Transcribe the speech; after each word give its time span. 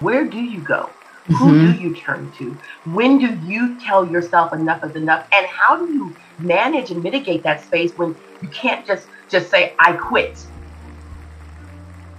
where 0.00 0.24
do 0.24 0.38
you 0.38 0.60
go? 0.60 0.90
Who 1.26 1.34
mm-hmm. 1.34 1.72
do 1.72 1.82
you 1.82 1.94
turn 1.94 2.32
to? 2.38 2.56
When 2.84 3.18
do 3.18 3.38
you 3.46 3.78
tell 3.80 4.06
yourself 4.06 4.52
enough 4.52 4.82
is 4.82 4.96
enough? 4.96 5.26
And 5.32 5.46
how 5.46 5.76
do 5.76 5.92
you 5.92 6.16
manage 6.38 6.90
and 6.90 7.02
mitigate 7.02 7.42
that 7.42 7.62
space 7.62 7.92
when 7.98 8.16
you 8.40 8.48
can't 8.48 8.86
just 8.86 9.08
just 9.28 9.50
say 9.50 9.74
I 9.78 9.92
quit? 9.92 10.46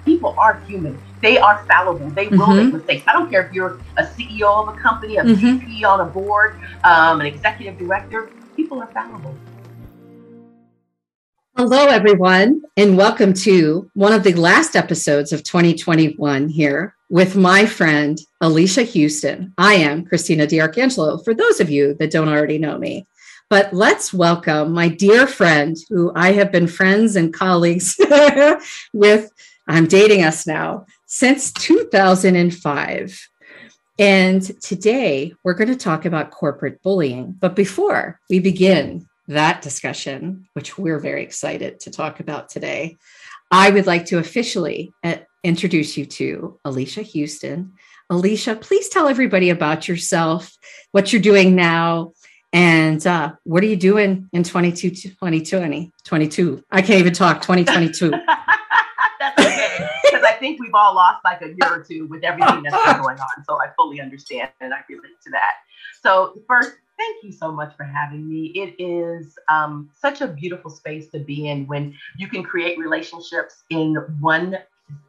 People 0.06 0.36
are 0.38 0.60
human. 0.62 1.00
They 1.22 1.38
are 1.40 1.66
fallible. 1.66 2.10
They 2.12 2.28
will 2.28 2.40
mm-hmm. 2.40 2.66
make 2.66 2.74
mistakes. 2.74 3.04
I 3.08 3.14
don't 3.14 3.32
care 3.32 3.46
if 3.46 3.54
you're 3.54 3.80
a 3.98 4.04
CEO 4.04 4.68
of 4.68 4.76
a 4.76 4.80
company, 4.80 5.18
a 5.18 5.24
mm-hmm. 5.24 5.58
VP 5.58 5.84
on 5.84 6.02
a 6.02 6.06
board, 6.06 6.60
um, 6.84 7.20
an 7.20 7.26
executive 7.26 7.78
director. 7.80 8.30
People 8.56 8.80
are 8.80 8.88
fallible. 8.88 9.36
Hello, 11.58 11.88
everyone, 11.88 12.62
and 12.78 12.96
welcome 12.96 13.34
to 13.34 13.90
one 13.94 14.14
of 14.14 14.24
the 14.24 14.34
last 14.34 14.76
episodes 14.76 15.34
of 15.34 15.44
2021 15.44 16.48
here 16.48 16.96
with 17.10 17.36
my 17.36 17.66
friend 17.66 18.20
Alicia 18.40 18.84
Houston. 18.84 19.54
I 19.58 19.74
am 19.76 20.06
Christina 20.06 20.46
DiArcangelo, 20.46 21.24
for 21.24 21.34
those 21.34 21.60
of 21.60 21.70
you 21.70 21.96
that 21.96 22.12
don't 22.12 22.30
already 22.30 22.60
know 22.60 22.78
me. 22.78 23.08
But 23.50 23.74
let's 23.74 24.14
welcome 24.14 24.72
my 24.74 24.90
dear 24.90 25.26
friend 25.26 25.76
who 25.90 26.12
I 26.16 26.34
have 26.34 26.52
been 26.52 26.68
friends 26.68 27.16
and 27.16 27.34
colleagues 27.34 28.00
with. 28.94 29.32
I'm 29.68 29.88
dating 29.88 30.24
us 30.24 30.46
now 30.46 30.86
since 31.08 31.52
2005. 31.54 33.30
And 33.98 34.62
today 34.62 35.34
we're 35.44 35.56
going 35.56 35.68
to 35.70 35.76
talk 35.76 36.06
about 36.06 36.32
corporate 36.32 36.82
bullying. 36.84 37.36
But 37.40 37.56
before 37.56 38.20
we 38.30 38.40
begin, 38.40 39.08
that 39.28 39.62
discussion, 39.62 40.48
which 40.54 40.78
we're 40.78 41.00
very 41.00 41.24
excited 41.24 41.80
to 41.82 41.92
talk 41.92 42.20
about 42.20 42.50
today, 42.50 42.98
I 43.52 43.72
would 43.72 43.88
like 43.88 44.06
to 44.08 44.20
officially 44.20 44.92
introduce 45.44 45.98
you 45.98 46.06
to 46.06 46.60
Alicia 46.66 47.02
Houston. 47.02 47.74
Alicia, 48.10 48.56
please 48.56 48.90
tell 48.90 49.08
everybody 49.08 49.50
about 49.50 49.88
yourself, 49.88 50.58
what 50.92 51.14
you're 51.14 51.22
doing 51.22 51.56
now, 51.56 52.14
and 52.52 53.06
uh, 53.06 53.34
what 53.44 53.64
are 53.64 53.68
you 53.68 53.76
doing 53.76 54.28
in 54.34 54.44
22, 54.44 54.90
2020, 54.90 55.92
22? 56.04 56.64
I 56.72 56.82
can't 56.82 57.00
even 57.00 57.14
talk 57.14 57.42
2022. 57.42 58.10
that's 59.20 59.40
okay. 59.40 59.90
Because 60.04 60.24
I 60.24 60.34
think 60.40 60.60
we've 60.60 60.74
all 60.74 60.96
lost 60.96 61.24
like 61.24 61.42
a 61.42 61.48
year 61.48 61.72
or 61.72 61.84
two 61.84 62.08
with 62.08 62.24
everything 62.24 62.64
that's 62.64 62.94
been 62.94 63.02
going 63.02 63.20
on. 63.20 63.44
So 63.46 63.62
I 63.62 63.68
fully 63.76 64.02
understand 64.02 64.50
and 64.60 64.74
I 64.74 64.80
relate 64.90 65.22
to 65.26 65.32
that. 65.32 65.54
So, 66.02 66.42
first, 66.48 66.72
Thank 67.00 67.24
you 67.24 67.32
so 67.32 67.50
much 67.50 67.78
for 67.78 67.86
having 67.86 68.28
me. 68.28 68.48
It 68.48 68.76
is 68.78 69.38
um, 69.50 69.90
such 69.98 70.20
a 70.20 70.28
beautiful 70.28 70.70
space 70.70 71.08
to 71.12 71.20
be 71.20 71.48
in 71.48 71.66
when 71.66 71.96
you 72.18 72.28
can 72.28 72.44
create 72.44 72.78
relationships 72.78 73.64
in 73.70 73.96
one 74.20 74.58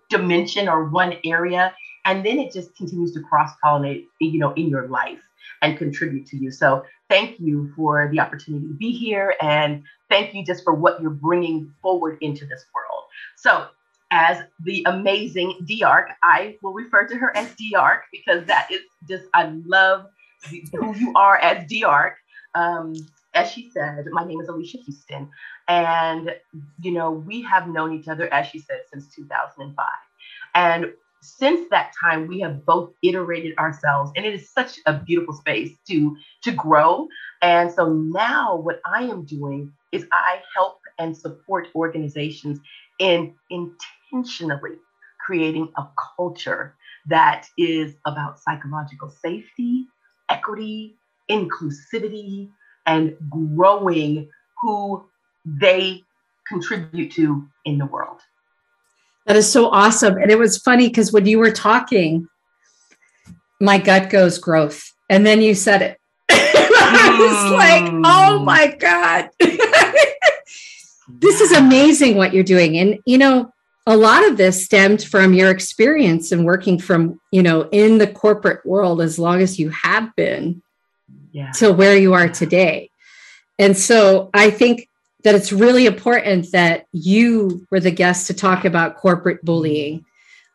dimension 0.09 0.69
or 0.69 0.85
one 0.89 1.15
area, 1.25 1.75
and 2.05 2.25
then 2.25 2.39
it 2.39 2.53
just 2.53 2.75
continues 2.77 3.13
to 3.13 3.21
cross 3.21 3.53
pollinate, 3.65 4.07
you 4.21 4.39
know, 4.39 4.53
in 4.55 4.69
your 4.69 4.89
life 4.89 5.21
and 5.63 5.77
contribute 5.79 6.27
to 6.27 6.37
you. 6.37 6.51
So 6.51 6.85
thank 7.09 7.39
you 7.39 7.73
for 7.77 8.09
the 8.11 8.21
opportunity 8.21 8.67
to 8.67 8.75
be 8.75 8.93
here, 8.93 9.35
and 9.41 9.83
thank 10.09 10.35
you 10.35 10.45
just 10.45 10.65
for 10.65 10.75
what 10.75 11.01
you're 11.01 11.11
bringing 11.11 11.73
forward 11.83 12.19
into 12.21 12.47
this 12.47 12.65
world. 12.75 13.05
So 13.37 13.69
as 14.11 14.43
the 14.65 14.85
amazing 14.87 15.67
DiArc, 15.69 16.07
I 16.23 16.57
will 16.63 16.73
refer 16.73 17.07
to 17.07 17.17
her 17.17 17.37
as 17.37 17.55
DiArc 17.55 18.01
because 18.13 18.45
that 18.47 18.69
is 18.71 18.81
just 19.09 19.25
I 19.35 19.53
love 19.65 20.07
who 20.73 20.95
you 20.97 21.13
are 21.15 21.37
as 21.39 21.65
DiArc. 21.71 22.15
Um, 22.55 22.95
as 23.35 23.51
she 23.51 23.71
said, 23.71 24.07
my 24.11 24.25
name 24.25 24.41
is 24.41 24.49
Alicia 24.49 24.79
Houston, 24.79 25.31
and 25.69 26.35
you 26.81 26.91
know 26.91 27.11
we 27.11 27.43
have 27.43 27.69
known 27.69 27.93
each 27.93 28.09
other, 28.09 28.33
as 28.33 28.47
she 28.47 28.59
said, 28.59 28.81
since 28.93 29.15
2005. 29.15 29.87
And 30.55 30.93
since 31.23 31.69
that 31.71 31.93
time, 32.01 32.27
we 32.27 32.41
have 32.41 32.65
both 32.65 32.93
iterated 33.03 33.57
ourselves, 33.59 34.11
and 34.17 34.25
it 34.25 34.35
is 34.35 34.51
such 34.51 34.79
a 34.87 34.95
beautiful 34.95 35.35
space 35.35 35.71
to 35.89 36.17
to 36.43 36.53
grow. 36.53 37.09
And 37.43 37.71
so 37.73 37.93
now, 37.93 38.57
what 38.57 38.81
I 38.85 39.05
am 39.05 39.25
doing 39.25 39.73
is 39.93 40.07
I 40.13 40.41
help 40.57 40.81
and 40.99 41.17
support 41.17 41.69
organizations 41.75 42.59
in 42.99 43.35
intentionally 43.51 44.77
creating 45.25 45.69
a 45.77 45.87
culture 46.17 46.75
that 47.07 47.47
is 47.57 47.95
about 48.07 48.39
psychological 48.41 49.11
safety, 49.11 49.87
equity, 50.29 50.97
inclusivity, 51.31 52.51
and 52.91 53.17
growing 53.31 54.29
who 54.61 55.09
they 55.45 56.03
contribute 56.49 57.13
to 57.13 57.49
in 57.65 57.79
the 57.79 57.87
world. 57.87 58.21
That 59.27 59.37
is 59.37 59.51
so 59.51 59.71
awesome. 59.71 60.17
And 60.17 60.31
it 60.31 60.39
was 60.39 60.59
funny 60.59 60.89
because 60.89 61.13
when 61.13 61.25
you 61.25 61.39
were 61.39 61.53
talking, 61.53 62.27
my 63.61 63.79
gut 63.79 64.11
goes 64.11 64.39
growth. 64.39 64.93
And 65.09 65.25
then 65.25 65.41
you 65.41 65.55
said 65.55 65.83
it. 65.83 65.99
I 66.31 67.17
was 67.21 67.53
like, 67.53 67.93
oh 68.05 68.39
hmm. 68.39 68.45
my 68.45 68.77
God. 68.79 69.31
this 71.21 71.41
is 71.41 71.53
amazing 71.53 72.17
what 72.17 72.35
you're 72.35 72.43
doing. 72.43 72.77
And, 72.77 72.99
you 73.07 73.19
know, 73.19 73.53
a 73.87 73.97
lot 73.97 74.27
of 74.27 74.37
this 74.37 74.65
stemmed 74.65 75.05
from 75.05 75.33
your 75.33 75.51
experience 75.51 76.33
and 76.33 76.45
working 76.45 76.79
from 76.79 77.19
you 77.33 77.43
know 77.43 77.63
in 77.73 77.97
the 77.97 78.07
corporate 78.07 78.65
world 78.65 79.01
as 79.01 79.19
long 79.19 79.41
as 79.41 79.59
you 79.59 79.71
have 79.71 80.15
been 80.17 80.63
yeah. 81.33 81.51
to 81.53 81.73
where 81.73 81.97
you 81.97 82.15
are 82.15 82.29
today 82.29 82.91
and 83.59 83.77
so 83.77 84.31
i 84.35 84.51
think 84.51 84.89
that 85.23 85.35
it's 85.35 85.53
really 85.53 85.87
important 85.87 86.51
that 86.53 86.87
you 86.93 87.67
were 87.71 87.81
the 87.81 87.91
guest 87.91 88.27
to 88.27 88.35
talk 88.35 88.65
about 88.65 88.97
corporate 88.97 89.45
bullying 89.45 90.05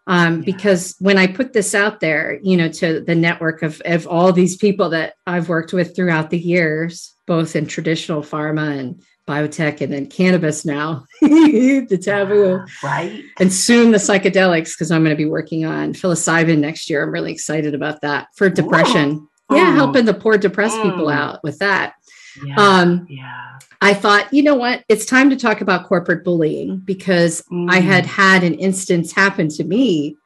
um, 0.08 0.38
yeah. 0.38 0.46
because 0.46 0.96
when 1.00 1.18
i 1.18 1.28
put 1.28 1.54
this 1.54 1.74
out 1.74 2.00
there 2.00 2.40
you 2.42 2.58
know 2.58 2.70
to 2.70 3.02
the 3.02 3.16
network 3.16 3.64
of, 3.64 3.82
of 3.86 4.08
all 4.08 4.32
these 4.32 4.58
people 4.58 4.90
that 4.90 5.14
i've 5.28 5.50
worked 5.50 5.74
with 5.74 5.96
throughout 5.96 6.30
the 6.30 6.40
years 6.40 7.14
both 7.28 7.56
in 7.56 7.66
traditional 7.66 8.22
pharma 8.22 8.78
and 8.78 9.02
biotech 9.28 9.82
and 9.82 9.92
then 9.92 10.08
cannabis 10.08 10.66
now, 10.66 11.06
the 11.22 12.00
taboo. 12.02 12.64
Right. 12.84 13.24
And 13.40 13.52
soon 13.52 13.92
the 13.92 13.98
psychedelics, 13.98 14.74
because 14.74 14.92
I'm 14.92 15.04
going 15.04 15.16
to 15.16 15.22
be 15.22 15.30
working 15.30 15.66
on 15.66 15.94
psilocybin 15.94 16.60
next 16.60 16.90
year. 16.90 17.04
I'm 17.04 17.12
really 17.12 17.32
excited 17.32 17.74
about 17.74 18.02
that 18.02 18.28
for 18.36 18.50
depression. 18.50 19.28
Yeah, 19.52 19.76
helping 19.76 20.06
the 20.06 20.14
poor 20.14 20.38
depressed 20.38 20.78
mm. 20.78 20.84
people 20.84 21.10
out 21.10 21.44
with 21.44 21.60
that. 21.60 21.96
Yeah. 22.44 22.56
Um, 22.58 23.06
yeah. 23.10 23.60
I 23.82 23.94
thought, 23.94 24.34
you 24.34 24.42
know 24.42 24.56
what? 24.56 24.84
It's 24.90 25.06
time 25.06 25.30
to 25.30 25.36
talk 25.36 25.62
about 25.62 25.88
corporate 25.88 26.24
bullying 26.24 26.78
because 26.78 27.44
mm. 27.52 27.70
I 27.70 27.80
had 27.80 28.06
had 28.06 28.44
an 28.44 28.56
instance 28.56 29.12
happen 29.12 29.50
to 29.50 29.64
me. 29.64 30.18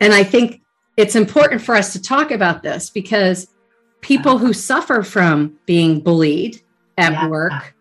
And 0.00 0.14
I 0.14 0.24
think 0.24 0.62
it's 0.96 1.14
important 1.14 1.62
for 1.62 1.74
us 1.74 1.92
to 1.92 2.02
talk 2.02 2.30
about 2.30 2.62
this 2.62 2.90
because 2.90 3.48
people 4.00 4.38
who 4.38 4.52
suffer 4.52 5.02
from 5.02 5.58
being 5.66 6.00
bullied 6.00 6.60
at 6.96 7.12
yeah. 7.12 7.28
work 7.28 7.74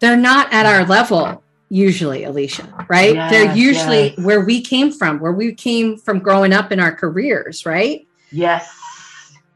they're 0.00 0.16
not 0.16 0.52
at 0.52 0.66
our 0.66 0.84
level 0.86 1.42
usually 1.68 2.24
alicia 2.24 2.86
right 2.88 3.14
yes, 3.14 3.30
they're 3.30 3.56
usually 3.56 4.08
yes. 4.08 4.18
where 4.18 4.40
we 4.40 4.60
came 4.60 4.92
from 4.92 5.18
where 5.20 5.32
we 5.32 5.54
came 5.54 5.96
from 5.96 6.18
growing 6.18 6.52
up 6.52 6.72
in 6.72 6.80
our 6.80 6.92
careers 6.92 7.64
right 7.64 8.06
yes 8.30 8.70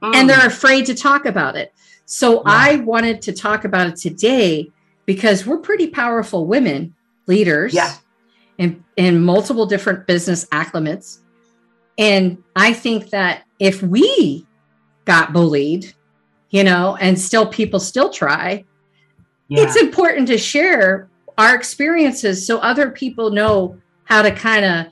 mm. 0.04 0.14
and 0.14 0.28
they're 0.28 0.46
afraid 0.46 0.86
to 0.86 0.94
talk 0.94 1.26
about 1.26 1.56
it 1.56 1.72
so 2.04 2.34
yeah. 2.34 2.42
i 2.46 2.76
wanted 2.76 3.22
to 3.22 3.32
talk 3.32 3.64
about 3.64 3.86
it 3.86 3.96
today 3.96 4.70
because 5.06 5.46
we're 5.46 5.58
pretty 5.58 5.86
powerful 5.86 6.46
women 6.46 6.94
leaders 7.26 7.74
yeah. 7.74 7.94
in, 8.58 8.84
in 8.96 9.22
multiple 9.22 9.66
different 9.66 10.06
business 10.06 10.44
acclimates 10.46 11.18
and 11.98 12.42
i 12.56 12.72
think 12.72 13.10
that 13.10 13.44
if 13.58 13.82
we 13.82 14.46
got 15.04 15.32
bullied 15.32 15.92
you 16.50 16.64
know 16.64 16.96
and 17.00 17.18
still 17.18 17.46
people 17.46 17.80
still 17.80 18.10
try 18.10 18.64
yeah. 19.48 19.62
it's 19.62 19.76
important 19.76 20.26
to 20.26 20.38
share 20.38 21.08
our 21.38 21.54
experiences 21.54 22.46
so 22.46 22.58
other 22.58 22.90
people 22.90 23.30
know 23.30 23.76
how 24.04 24.22
to 24.22 24.30
kind 24.30 24.64
of 24.64 24.86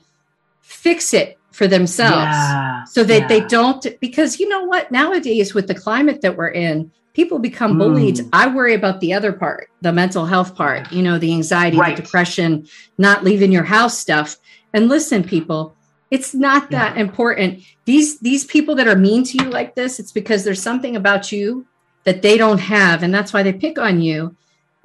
fix 0.61 1.13
it 1.13 1.37
for 1.53 1.67
themselves 1.67 2.15
yeah. 2.15 2.83
so 2.85 3.03
that 3.03 3.21
yeah. 3.21 3.27
they 3.27 3.39
don't 3.41 3.85
because 4.01 4.39
you 4.39 4.49
know 4.49 4.63
what 4.63 4.91
nowadays 4.91 5.53
with 5.53 5.67
the 5.67 5.75
climate 5.75 6.21
that 6.21 6.35
we're 6.35 6.49
in 6.49 6.91
people 7.13 7.37
become 7.37 7.77
bullied 7.77 8.15
mm. 8.15 8.29
i 8.33 8.47
worry 8.47 8.73
about 8.73 8.99
the 8.99 9.13
other 9.13 9.31
part 9.31 9.69
the 9.81 9.93
mental 9.93 10.25
health 10.25 10.55
part 10.55 10.91
you 10.91 11.03
know 11.03 11.19
the 11.19 11.31
anxiety 11.31 11.77
right. 11.77 11.95
the 11.95 12.01
depression 12.01 12.67
not 12.97 13.23
leaving 13.23 13.51
your 13.51 13.63
house 13.63 13.97
stuff 13.97 14.37
and 14.73 14.89
listen 14.89 15.23
people 15.23 15.75
it's 16.09 16.33
not 16.33 16.71
that 16.71 16.95
yeah. 16.95 17.01
important 17.01 17.63
these 17.85 18.19
these 18.19 18.45
people 18.45 18.73
that 18.73 18.87
are 18.87 18.97
mean 18.97 19.23
to 19.23 19.37
you 19.37 19.49
like 19.51 19.75
this 19.75 19.99
it's 19.99 20.11
because 20.11 20.43
there's 20.43 20.61
something 20.61 20.95
about 20.95 21.31
you 21.31 21.65
that 22.03 22.23
they 22.23 22.35
don't 22.35 22.59
have 22.59 23.03
and 23.03 23.13
that's 23.13 23.31
why 23.31 23.43
they 23.43 23.53
pick 23.53 23.77
on 23.77 24.01
you 24.01 24.35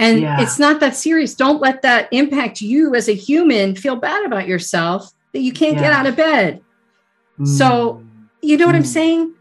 and 0.00 0.22
it's 0.40 0.60
not 0.60 0.78
that 0.78 0.94
serious. 0.94 1.34
Don't 1.34 1.60
let 1.60 1.82
that 1.82 2.08
impact 2.12 2.60
you 2.60 2.94
as 2.94 3.08
a 3.08 3.14
human 3.14 3.74
feel 3.74 3.96
bad 3.96 4.24
about 4.24 4.46
yourself 4.46 5.12
that 5.32 5.40
you 5.40 5.52
can't 5.52 5.76
yeah. 5.76 5.82
get 5.82 5.92
out 5.92 6.06
of 6.06 6.16
bed. 6.16 6.62
Mm. 7.38 7.46
So, 7.46 8.02
you 8.42 8.56
know 8.56 8.66
what 8.66 8.74
mm. 8.74 8.78
I'm 8.78 8.84
saying? 8.84 9.34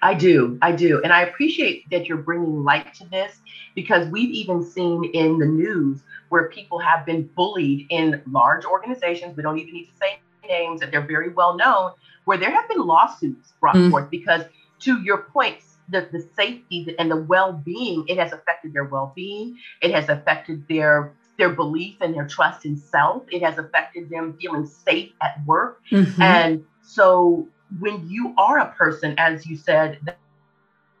I 0.00 0.14
do. 0.14 0.58
I 0.62 0.72
do. 0.72 1.02
And 1.02 1.12
I 1.12 1.22
appreciate 1.22 1.88
that 1.90 2.06
you're 2.06 2.18
bringing 2.18 2.62
light 2.62 2.94
to 2.94 3.04
this 3.06 3.40
because 3.74 4.08
we've 4.08 4.30
even 4.30 4.62
seen 4.62 5.04
in 5.12 5.38
the 5.38 5.46
news 5.46 6.02
where 6.28 6.48
people 6.48 6.78
have 6.78 7.04
been 7.04 7.24
bullied 7.34 7.86
in 7.90 8.22
large 8.30 8.64
organizations. 8.64 9.36
We 9.36 9.42
don't 9.42 9.58
even 9.58 9.74
need 9.74 9.86
to 9.86 9.96
say 10.00 10.20
names 10.48 10.80
that 10.80 10.90
they're 10.90 11.06
very 11.06 11.30
well 11.30 11.56
known, 11.56 11.92
where 12.24 12.38
there 12.38 12.50
have 12.50 12.68
been 12.68 12.80
lawsuits 12.80 13.52
brought 13.60 13.76
mm. 13.76 13.90
forth 13.90 14.08
because, 14.10 14.44
to 14.80 15.00
your 15.02 15.18
point, 15.18 15.58
the, 15.88 16.08
the 16.12 16.26
safety 16.36 16.94
and 16.98 17.10
the 17.10 17.16
well-being, 17.16 18.04
it 18.08 18.18
has 18.18 18.32
affected 18.32 18.72
their 18.72 18.84
well-being. 18.84 19.58
It 19.82 19.92
has 19.92 20.08
affected 20.08 20.66
their 20.68 21.12
their 21.38 21.50
belief 21.50 21.96
and 22.00 22.14
their 22.14 22.26
trust 22.26 22.66
in 22.66 22.76
self. 22.76 23.22
It 23.30 23.42
has 23.42 23.58
affected 23.58 24.10
them 24.10 24.36
feeling 24.40 24.66
safe 24.66 25.12
at 25.22 25.40
work. 25.46 25.80
Mm-hmm. 25.90 26.20
And 26.20 26.64
so 26.82 27.46
when 27.78 28.08
you 28.08 28.34
are 28.36 28.58
a 28.58 28.72
person, 28.72 29.14
as 29.18 29.46
you 29.46 29.56
said, 29.56 29.98
that, 30.04 30.18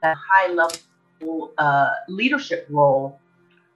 that 0.02 0.16
high 0.16 0.52
level 0.52 1.52
uh, 1.58 1.90
leadership 2.08 2.66
role, 2.70 3.20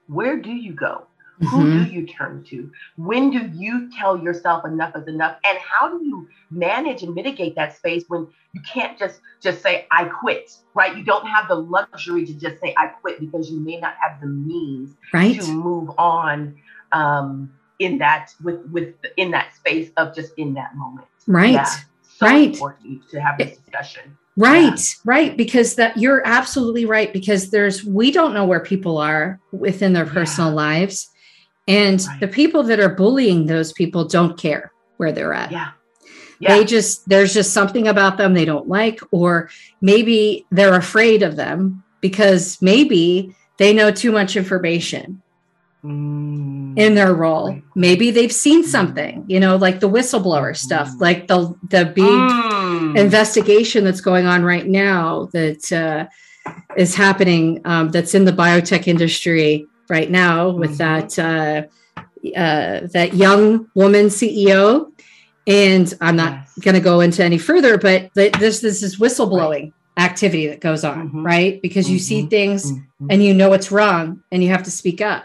where 0.07 0.41
do 0.41 0.53
you 0.53 0.73
go? 0.73 1.07
Mm-hmm. 1.43 1.57
Who 1.57 1.85
do 1.85 1.91
you 1.91 2.07
turn 2.07 2.45
to? 2.45 2.71
When 2.97 3.31
do 3.31 3.51
you 3.55 3.91
tell 3.99 4.17
yourself 4.17 4.65
enough 4.65 4.95
is 4.97 5.09
enough? 5.09 5.39
And 5.45 5.59
how 5.59 5.89
do 5.89 6.05
you 6.05 6.29
manage 6.51 7.03
and 7.03 7.15
mitigate 7.15 7.57
that 7.57 7.77
space 7.77 8.05
when 8.09 8.29
you 8.53 8.61
can't 8.63 8.99
just 8.99 9.21
just 9.41 9.63
say 9.63 9.87
I 9.91 10.05
quit, 10.05 10.57
right? 10.75 10.97
You 10.97 11.05
don't 11.05 11.27
have 11.27 11.49
the 11.49 11.57
luxury 11.57 12.25
to 12.27 12.35
just 12.35 12.61
say 12.61 12.75
I 12.77 12.87
quit 12.87 13.19
because 13.19 13.51
you 13.51 13.59
may 13.59 13.81
not 13.81 13.95
have 14.01 14.21
the 14.21 14.27
means 14.27 14.95
right. 15.13 15.41
to 15.41 15.53
move 15.53 15.91
on 15.99 16.55
um, 16.93 17.53
in 17.79 17.99
that 17.99 18.33
with 18.43 18.65
with 18.71 18.95
in 19.17 19.31
that 19.33 19.55
space 19.55 19.91
of 19.97 20.15
just 20.15 20.33
in 20.37 20.55
that 20.55 20.77
moment. 20.77 21.09
Right. 21.27 21.53
Yeah, 21.53 21.65
so 21.65 22.27
right. 22.27 22.53
important 22.53 23.09
to 23.11 23.21
have 23.21 23.39
this 23.39 23.57
discussion. 23.59 24.17
Right, 24.37 24.65
yeah. 24.65 25.01
right. 25.05 25.37
Because 25.37 25.75
that 25.75 25.97
you're 25.97 26.27
absolutely 26.27 26.87
right. 26.87 27.13
Because 27.13 27.51
there's 27.51 27.85
we 27.85 28.11
don't 28.11 28.33
know 28.33 28.47
where 28.47 28.61
people 28.61 28.99
are 28.99 29.41
within 29.51 29.93
their 29.93 30.07
personal 30.07 30.51
yeah. 30.51 30.57
lives. 30.57 31.12
And 31.69 32.01
right. 32.01 32.21
the 32.21 32.29
people 32.29 32.63
that 32.65 32.81
are 32.81 32.89
bullying 32.89 33.47
those 33.47 33.73
people 33.73 34.05
don't 34.05 34.37
care 34.37 34.73
where 34.97 35.13
they're 35.13 35.33
at. 35.33 35.53
Yeah. 35.53 35.71
yeah. 36.41 36.57
They 36.57 36.65
just, 36.65 37.09
there's 37.09 37.33
just 37.33 37.53
something 37.53 37.89
about 37.89 38.19
them 38.19 38.35
they 38.35 38.45
don't 38.45 38.69
like, 38.69 39.01
or 39.11 39.49
maybe 39.81 40.45
they're 40.51 40.75
afraid 40.75 41.23
of 41.23 41.37
them 41.37 41.85
because 42.01 42.61
maybe 42.61 43.35
they 43.59 43.73
know 43.73 43.93
too 43.93 44.11
much 44.11 44.35
information 44.35 45.23
mm. 45.85 46.77
in 46.77 46.95
their 46.97 47.15
role. 47.15 47.61
Maybe 47.77 48.11
they've 48.11 48.33
seen 48.33 48.65
mm. 48.65 48.69
something, 48.69 49.25
you 49.29 49.39
know, 49.39 49.57
like 49.57 49.79
the 49.79 49.89
whistleblower 49.89 50.57
stuff, 50.57 50.89
mm. 50.89 51.01
like 51.01 51.29
the, 51.29 51.55
the 51.71 51.85
big 51.87 52.05
mm. 52.05 52.99
investigation 52.99 53.85
that's 53.85 54.01
going 54.01 54.27
on 54.27 54.43
right 54.43 54.67
now 54.67 55.29
that 55.33 55.73
uh, 55.73 56.07
is 56.77 56.97
happening, 56.97 57.61
um, 57.65 57.91
that's 57.91 58.17
in 58.17 58.25
the 58.25 58.33
biotech 58.33 58.89
industry 58.89 59.67
right 59.89 60.11
now 60.11 60.51
with 60.51 60.79
mm-hmm. 60.79 61.07
that 61.07 61.19
uh, 61.19 61.63
uh, 62.37 62.87
that 62.93 63.15
young 63.15 63.69
woman 63.75 64.07
CEO. 64.07 64.91
And 65.47 65.93
I'm 66.01 66.15
not 66.15 66.33
yes. 66.33 66.59
going 66.61 66.75
to 66.75 66.81
go 66.81 67.01
into 67.01 67.25
any 67.25 67.39
further, 67.39 67.77
but 67.77 68.15
this 68.15 68.61
this 68.61 68.83
is 68.83 68.99
whistleblowing 68.99 69.73
right. 69.73 69.73
activity 69.99 70.47
that 70.47 70.61
goes 70.61 70.85
on, 70.85 71.09
mm-hmm. 71.09 71.27
right? 71.27 71.61
Because 71.61 71.91
you 71.91 71.97
mm-hmm. 71.97 72.05
see 72.05 72.27
things 72.27 72.71
mm-hmm. 72.71 73.07
and 73.11 73.25
you 73.25 73.35
know 73.35 73.53
it's 73.53 73.73
wrong, 73.73 74.23
and 74.31 74.43
you 74.43 74.51
have 74.51 74.63
to 74.63 74.71
speak 74.71 75.01
up. 75.01 75.25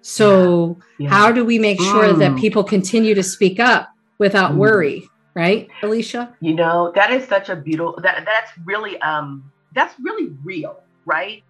So, 0.00 0.78
yeah. 0.98 1.04
Yeah. 1.04 1.10
how 1.10 1.32
do 1.32 1.44
we 1.44 1.58
make 1.58 1.78
sure 1.80 2.14
mm. 2.14 2.18
that 2.20 2.38
people 2.38 2.64
continue 2.64 3.14
to 3.14 3.22
speak 3.22 3.60
up 3.60 3.92
without 4.16 4.52
mm. 4.52 4.56
worry, 4.56 5.06
right, 5.34 5.68
Alicia? 5.82 6.34
You 6.40 6.54
know, 6.54 6.92
that 6.94 7.10
is 7.10 7.28
such 7.28 7.50
a 7.50 7.56
beautiful 7.56 8.00
that 8.02 8.24
that's 8.24 8.50
really 8.64 8.98
um 9.02 9.52
that's 9.74 9.94
really 10.00 10.30
real, 10.42 10.80
right? 11.04 11.42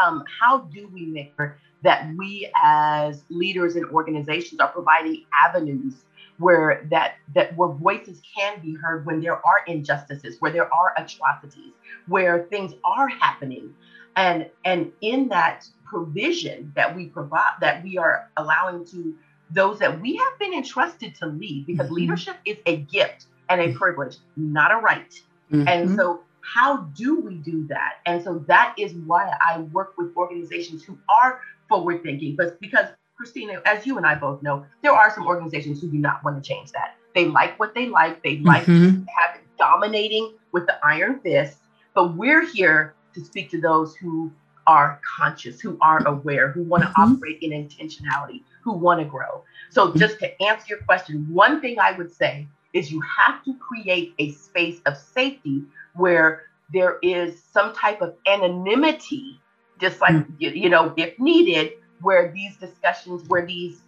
Um, 0.00 0.24
how 0.40 0.58
do 0.58 0.88
we 0.88 1.06
make 1.06 1.32
sure 1.36 1.58
that 1.82 2.08
we 2.16 2.50
as 2.62 3.24
leaders 3.28 3.76
and 3.76 3.86
organizations 3.86 4.60
are 4.60 4.68
providing 4.68 5.24
avenues 5.44 6.04
where 6.38 6.86
that 6.90 7.14
that 7.34 7.56
where 7.56 7.68
voices 7.68 8.20
can 8.36 8.60
be 8.60 8.74
heard 8.74 9.04
when 9.06 9.20
there 9.20 9.36
are 9.36 9.64
injustices 9.66 10.40
where 10.40 10.50
there 10.50 10.72
are 10.72 10.94
atrocities 10.96 11.72
where 12.06 12.44
things 12.50 12.72
are 12.84 13.08
happening 13.08 13.72
and 14.16 14.48
and 14.64 14.90
in 15.00 15.28
that 15.28 15.66
provision 15.84 16.72
that 16.74 16.94
we 16.96 17.06
provide 17.06 17.52
that 17.60 17.82
we 17.84 17.98
are 17.98 18.30
allowing 18.38 18.84
to 18.84 19.14
those 19.50 19.78
that 19.78 20.00
we 20.00 20.16
have 20.16 20.38
been 20.38 20.54
entrusted 20.54 21.14
to 21.14 21.26
lead 21.26 21.66
because 21.66 21.86
mm-hmm. 21.86 21.96
leadership 21.96 22.36
is 22.46 22.56
a 22.66 22.78
gift 22.78 23.26
and 23.48 23.60
a 23.60 23.72
privilege 23.74 24.16
not 24.36 24.72
a 24.72 24.76
right 24.76 25.20
mm-hmm. 25.52 25.68
and 25.68 25.94
so 25.96 26.22
how 26.42 26.78
do 26.94 27.20
we 27.20 27.36
do 27.36 27.66
that? 27.68 27.94
And 28.06 28.22
so 28.22 28.44
that 28.48 28.74
is 28.76 28.94
why 28.94 29.32
I 29.40 29.60
work 29.60 29.94
with 29.96 30.16
organizations 30.16 30.82
who 30.82 30.98
are 31.22 31.40
forward 31.68 32.02
thinking, 32.02 32.36
but 32.36 32.60
because 32.60 32.86
Christina, 33.16 33.62
as 33.64 33.86
you 33.86 33.96
and 33.96 34.06
I 34.06 34.16
both 34.16 34.42
know, 34.42 34.64
there 34.82 34.92
are 34.92 35.12
some 35.14 35.26
organizations 35.26 35.80
who 35.80 35.88
do 35.88 35.98
not 35.98 36.24
want 36.24 36.42
to 36.42 36.46
change 36.46 36.72
that. 36.72 36.96
They 37.14 37.26
like 37.26 37.58
what 37.60 37.74
they 37.74 37.86
like. 37.86 38.22
They 38.22 38.38
like 38.38 38.64
mm-hmm. 38.64 39.04
to 39.04 39.10
have 39.16 39.36
it 39.36 39.42
dominating 39.58 40.34
with 40.52 40.66
the 40.66 40.76
iron 40.84 41.20
fist. 41.20 41.58
But 41.94 42.16
we're 42.16 42.44
here 42.44 42.94
to 43.14 43.24
speak 43.24 43.50
to 43.50 43.60
those 43.60 43.94
who 43.94 44.32
are 44.66 45.00
conscious, 45.16 45.60
who 45.60 45.78
are 45.80 46.06
aware, 46.06 46.50
who 46.50 46.62
want 46.62 46.82
to 46.82 46.88
mm-hmm. 46.88 47.14
operate 47.14 47.38
in 47.42 47.50
intentionality, 47.50 48.42
who 48.62 48.72
want 48.72 49.00
to 49.00 49.04
grow. 49.04 49.44
So, 49.70 49.94
just 49.94 50.18
to 50.20 50.42
answer 50.42 50.66
your 50.68 50.78
question, 50.78 51.26
one 51.30 51.60
thing 51.60 51.78
I 51.78 51.92
would 51.92 52.12
say 52.12 52.48
is 52.72 52.90
you 52.90 53.00
have 53.00 53.44
to 53.44 53.54
create 53.54 54.14
a 54.18 54.32
space 54.32 54.80
of 54.86 54.96
safety 54.96 55.62
where 55.94 56.44
there 56.72 56.98
is 57.02 57.42
some 57.52 57.74
type 57.74 58.00
of 58.00 58.14
anonymity, 58.26 59.40
just 59.80 60.00
like, 60.00 60.14
mm. 60.14 60.26
you, 60.38 60.50
you 60.50 60.68
know, 60.68 60.94
if 60.96 61.18
needed, 61.18 61.72
where 62.00 62.32
these 62.32 62.56
discussions, 62.56 63.28
where 63.28 63.46
these 63.46 63.80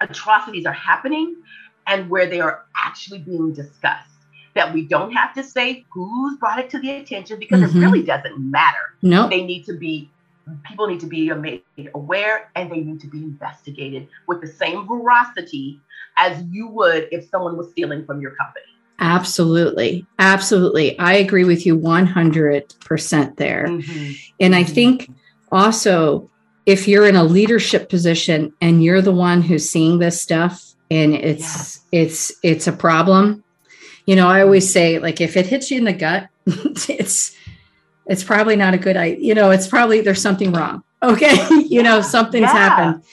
atrocities 0.00 0.66
are 0.66 0.72
happening 0.72 1.36
and 1.86 2.08
where 2.08 2.26
they 2.26 2.40
are 2.40 2.64
actually 2.76 3.18
being 3.18 3.52
discussed. 3.52 4.08
That 4.54 4.72
we 4.74 4.86
don't 4.86 5.12
have 5.12 5.34
to 5.34 5.44
say 5.44 5.84
who's 5.90 6.36
brought 6.38 6.58
it 6.58 6.70
to 6.70 6.78
the 6.80 6.90
attention 6.90 7.38
because 7.38 7.60
mm-hmm. 7.60 7.78
it 7.78 7.80
really 7.80 8.02
doesn't 8.02 8.38
matter. 8.38 8.94
No, 9.02 9.28
they 9.28 9.44
need 9.44 9.64
to 9.66 9.74
be 9.74 10.10
people 10.66 10.86
need 10.86 11.00
to 11.00 11.06
be 11.06 11.32
made 11.32 11.62
aware 11.94 12.50
and 12.56 12.70
they 12.70 12.80
need 12.80 13.00
to 13.00 13.06
be 13.06 13.18
investigated 13.18 14.08
with 14.26 14.40
the 14.40 14.46
same 14.46 14.86
veracity 14.86 15.80
as 16.16 16.42
you 16.50 16.68
would 16.68 17.08
if 17.12 17.28
someone 17.28 17.56
was 17.56 17.70
stealing 17.70 18.04
from 18.04 18.20
your 18.20 18.32
company. 18.32 18.64
Absolutely. 19.00 20.04
Absolutely. 20.18 20.98
I 20.98 21.14
agree 21.14 21.44
with 21.44 21.64
you 21.64 21.78
100% 21.78 23.36
there. 23.36 23.66
Mm-hmm. 23.66 24.12
And 24.40 24.54
I 24.56 24.64
mm-hmm. 24.64 24.72
think 24.72 25.10
also, 25.52 26.30
if 26.66 26.86
you're 26.86 27.06
in 27.06 27.16
a 27.16 27.24
leadership 27.24 27.88
position 27.88 28.52
and 28.60 28.84
you're 28.84 29.00
the 29.00 29.12
one 29.12 29.40
who's 29.40 29.70
seeing 29.70 29.98
this 29.98 30.20
stuff 30.20 30.74
and 30.90 31.14
it's 31.14 31.80
it's 31.92 32.32
it's 32.42 32.66
a 32.66 32.72
problem 32.72 33.42
you 34.06 34.16
know 34.16 34.28
i 34.28 34.42
always 34.42 34.70
say 34.70 34.98
like 34.98 35.20
if 35.20 35.36
it 35.36 35.46
hits 35.46 35.70
you 35.70 35.78
in 35.78 35.84
the 35.84 35.92
gut 35.92 36.28
it's 36.46 37.34
it's 38.08 38.24
probably 38.24 38.56
not 38.56 38.74
a 38.74 38.78
good 38.78 38.96
idea 38.96 39.18
you 39.24 39.34
know 39.34 39.50
it's 39.50 39.66
probably 39.66 40.00
there's 40.00 40.20
something 40.20 40.52
wrong 40.52 40.82
okay? 41.02 41.46
You 41.68 41.82
know 41.82 42.00
something's 42.00 42.42
yeah. 42.42 42.52
happened. 42.52 43.04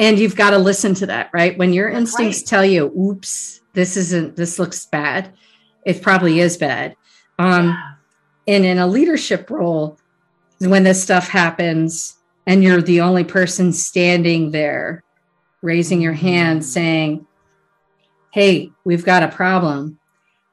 And 0.00 0.18
you've 0.18 0.36
got 0.36 0.50
to 0.50 0.58
listen 0.58 0.94
to 0.94 1.06
that 1.06 1.30
right? 1.32 1.58
When 1.58 1.72
your 1.72 1.90
That's 1.90 2.00
instincts 2.00 2.40
right. 2.40 2.46
tell 2.46 2.64
you 2.64 2.86
oops 2.98 3.60
this 3.74 3.96
isn't 3.96 4.36
this 4.36 4.58
looks 4.58 4.86
bad 4.86 5.32
it 5.84 6.02
probably 6.02 6.40
is 6.40 6.56
bad. 6.56 6.96
Um 7.38 7.76
and 8.46 8.64
in 8.64 8.78
a 8.78 8.86
leadership 8.86 9.50
role 9.50 9.98
when 10.60 10.84
this 10.84 11.02
stuff 11.02 11.28
happens 11.28 12.16
and 12.46 12.64
you're 12.64 12.82
the 12.82 13.02
only 13.02 13.24
person 13.24 13.72
standing 13.72 14.50
there 14.50 15.04
raising 15.60 16.00
your 16.00 16.14
hand 16.14 16.64
saying 16.64 17.26
hey 18.32 18.70
we've 18.84 19.04
got 19.04 19.22
a 19.22 19.28
problem 19.28 19.97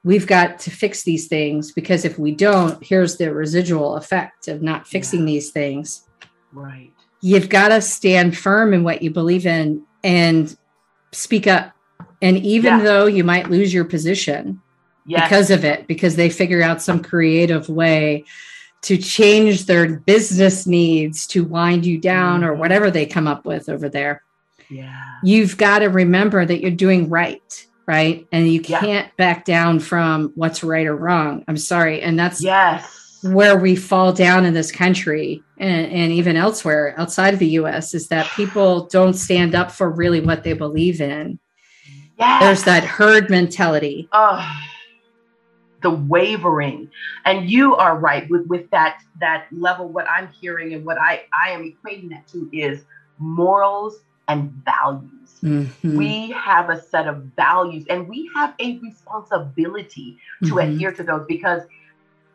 we've 0.06 0.26
got 0.28 0.58
to 0.60 0.72
fix 0.72 1.04
these 1.04 1.28
things 1.28 1.74
because 1.74 2.06
if 2.06 2.18
we 2.18 2.32
don't 2.32 2.82
here's 2.82 3.18
the 3.18 3.34
residual 3.34 3.98
effect 3.98 4.48
of 4.48 4.62
not 4.62 4.88
fixing 4.88 5.22
yeah. 5.22 5.26
these 5.26 5.52
things 5.52 6.08
right 6.54 6.94
you've 7.22 7.50
got 7.50 7.68
to 7.70 7.82
stand 7.82 8.38
firm 8.38 8.74
in 8.74 8.84
what 8.84 9.02
you 9.02 9.12
believe 9.12 9.46
in 9.46 9.84
and 10.04 10.56
speak 11.12 11.48
up 11.48 11.76
and 12.22 12.38
even 12.38 12.78
yeah. 12.78 12.84
though 12.84 13.06
you 13.06 13.24
might 13.24 13.50
lose 13.50 13.74
your 13.74 13.86
position 13.86 14.62
yes. 15.06 15.24
because 15.24 15.52
of 15.52 15.64
it, 15.64 15.88
because 15.88 16.16
they 16.16 16.30
figure 16.30 16.62
out 16.62 16.82
some 16.82 17.02
creative 17.02 17.70
way 17.70 18.26
to 18.84 18.98
change 18.98 19.66
their 19.66 20.00
business 20.00 20.68
needs 20.68 21.26
to 21.28 21.44
wind 21.44 21.86
you 21.86 21.98
down 21.98 22.42
mm-hmm. 22.42 22.50
or 22.50 22.54
whatever 22.54 22.92
they 22.92 23.06
come 23.06 23.28
up 23.28 23.46
with 23.46 23.70
over 23.70 23.90
there. 23.90 24.24
Yeah. 24.70 25.04
You've 25.24 25.58
got 25.58 25.80
to 25.80 25.88
remember 25.88 26.46
that 26.46 26.62
you're 26.62 26.72
doing 26.72 27.10
right, 27.10 27.68
right? 27.88 28.28
And 28.32 28.48
you 28.48 28.62
can't 28.62 29.08
yeah. 29.08 29.10
back 29.18 29.46
down 29.46 29.80
from 29.80 30.32
what's 30.36 30.64
right 30.64 30.88
or 30.88 30.96
wrong. 30.96 31.44
I'm 31.48 31.58
sorry. 31.58 32.02
And 32.02 32.18
that's 32.18 32.42
yes. 32.42 33.20
where 33.24 33.58
we 33.58 33.76
fall 33.76 34.12
down 34.12 34.46
in 34.46 34.54
this 34.54 34.72
country 34.72 35.44
and, 35.58 35.92
and 35.92 36.12
even 36.12 36.36
elsewhere 36.36 36.96
outside 36.98 37.34
of 37.34 37.40
the 37.40 37.50
US 37.50 37.94
is 37.94 38.08
that 38.08 38.30
people 38.36 38.88
don't 38.88 39.14
stand 39.14 39.56
up 39.56 39.72
for 39.72 39.90
really 39.90 40.20
what 40.20 40.44
they 40.44 40.54
believe 40.54 41.02
in. 41.02 41.40
Yes. 42.18 42.42
There's 42.42 42.64
that 42.64 42.84
herd 42.84 43.30
mentality. 43.30 44.08
Oh, 44.12 44.48
the 45.82 45.92
wavering. 45.92 46.90
And 47.26 47.50
you 47.50 47.76
are 47.76 47.98
right 47.98 48.28
with, 48.30 48.48
with 48.48 48.70
that 48.72 49.02
that 49.20 49.46
level. 49.52 49.88
What 49.88 50.10
I'm 50.10 50.30
hearing 50.30 50.74
and 50.74 50.86
what 50.86 50.98
I, 50.98 51.26
I 51.46 51.52
am 51.52 51.62
equating 51.64 52.10
that 52.10 52.28
to 52.30 52.50
is 52.52 52.86
morals 53.20 54.00
and 54.28 54.52
values. 54.66 55.44
Mhm. 55.44 55.72
We 55.96 56.32
have 56.32 56.70
a 56.70 56.80
set 56.82 57.08
of 57.08 57.24
values 57.36 57.86
and 57.90 58.08
we 58.08 58.30
have 58.36 58.54
a 58.60 58.80
responsibility 58.80 60.18
to 60.46 60.58
Mhm. 60.58 60.64
adhere 60.64 60.94
to 60.94 61.04
those 61.04 61.26
because 61.28 61.62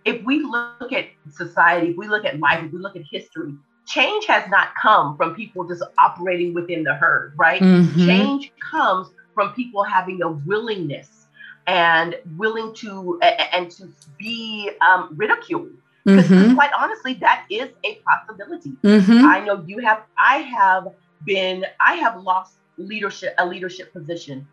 if 0.04 0.24
we 0.24 0.40
look 0.42 0.66
at 0.70 0.84
society, 1.08 1.68
if 1.68 1.72
we 1.74 1.84
look 1.84 2.04
at 2.04 2.16
life, 2.16 2.40
if 2.40 2.50
we 2.50 2.56
look 2.60 2.76
at 2.76 2.82
history, 2.92 3.38
change 3.74 4.14
has 4.16 4.34
not 4.38 4.68
come 4.74 5.16
from 5.16 5.34
people 5.34 5.66
just 5.66 5.82
operating 5.98 6.52
within 6.54 6.82
the 6.84 6.94
herd, 6.94 7.32
right? 7.36 7.62
Mhm. 7.62 7.94
Change 7.96 8.50
comes 8.70 9.08
from 9.34 9.52
people 9.52 9.82
having 9.84 10.20
a 10.22 10.30
willingness 10.30 11.28
and 11.66 12.16
willing 12.36 12.74
to 12.76 13.18
and 13.22 13.70
to 13.72 13.92
be 14.18 14.70
um, 14.86 15.08
ridiculed. 15.16 15.70
Because 16.14 16.30
Mhm. 16.30 16.54
quite 16.54 16.70
honestly, 16.78 17.14
that 17.20 17.44
is 17.50 17.68
a 17.84 18.00
possibility. 18.08 18.76
Mhm. 18.84 19.24
I 19.24 19.40
know 19.40 19.62
you 19.66 19.78
have. 19.78 20.02
I 20.18 20.38
have 20.38 20.84
been. 21.24 21.64
I 21.80 21.94
have 21.94 22.22
lost 22.22 22.54
leadership 22.76 23.34
a 23.38 23.46
leadership 23.46 23.92
position 23.92 24.46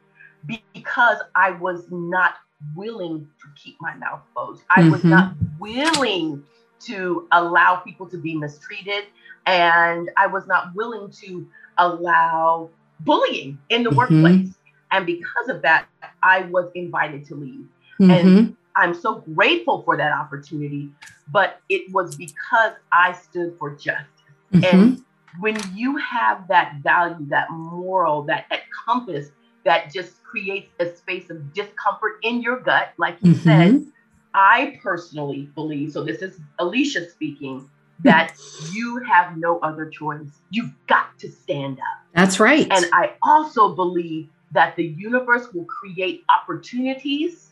because 0.73 1.17
I 1.35 1.51
was 1.51 1.85
not 1.89 2.35
willing 2.75 3.27
to 3.41 3.47
keep 3.61 3.77
my 3.79 3.95
mouth 3.95 4.21
closed. 4.33 4.63
I 4.69 4.89
was 4.89 5.01
Mhm. 5.01 5.09
not 5.09 5.33
willing 5.59 6.43
to 6.79 7.27
allow 7.31 7.77
people 7.77 8.07
to 8.07 8.17
be 8.17 8.35
mistreated, 8.35 9.05
and 9.45 10.09
I 10.17 10.27
was 10.27 10.47
not 10.47 10.73
willing 10.75 11.09
to 11.23 11.47
allow 11.77 12.69
bullying 13.01 13.59
in 13.69 13.83
the 13.83 13.89
Mhm. 13.89 13.97
workplace. 13.97 14.57
And 14.91 15.05
because 15.05 15.49
of 15.49 15.61
that, 15.63 15.87
I 16.23 16.41
was 16.43 16.71
invited 16.75 17.25
to 17.25 17.35
leave. 17.35 17.67
Mhm. 17.99 18.55
I'm 18.75 18.93
so 18.93 19.23
grateful 19.35 19.81
for 19.83 19.97
that 19.97 20.11
opportunity, 20.11 20.91
but 21.31 21.61
it 21.67 21.91
was 21.91 22.15
because 22.15 22.73
I 22.91 23.13
stood 23.13 23.57
for 23.57 23.75
justice. 23.75 24.05
Mhm. 24.53 24.73
And 24.73 25.05
when 25.39 25.57
you 25.75 25.97
have 25.97 26.47
that 26.47 26.75
value, 26.83 27.25
that 27.29 27.49
moral, 27.51 28.23
that, 28.23 28.45
that 28.49 28.61
compass 28.85 29.27
that 29.65 29.91
just 29.93 30.23
creates 30.23 30.69
a 30.79 30.95
space 30.95 31.29
of 31.29 31.53
discomfort 31.53 32.19
in 32.23 32.41
your 32.41 32.59
gut, 32.59 32.93
like 32.97 33.17
you 33.21 33.33
said, 33.35 33.71
Mhm. 33.71 33.85
I 34.33 34.79
personally 34.83 35.49
believe, 35.55 35.91
so 35.91 36.03
this 36.03 36.21
is 36.21 36.39
Alicia 36.59 37.09
speaking, 37.09 37.69
that 38.03 38.33
you 38.71 38.97
have 38.99 39.35
no 39.37 39.59
other 39.59 39.89
choice. 39.89 40.27
You've 40.51 40.71
got 40.87 41.17
to 41.19 41.31
stand 41.31 41.79
up. 41.79 42.05
That's 42.13 42.39
right. 42.39 42.67
And 42.69 42.85
I 42.93 43.13
also 43.23 43.75
believe 43.75 44.29
that 44.51 44.75
the 44.75 44.85
universe 44.85 45.51
will 45.53 45.65
create 45.65 46.23
opportunities 46.29 47.49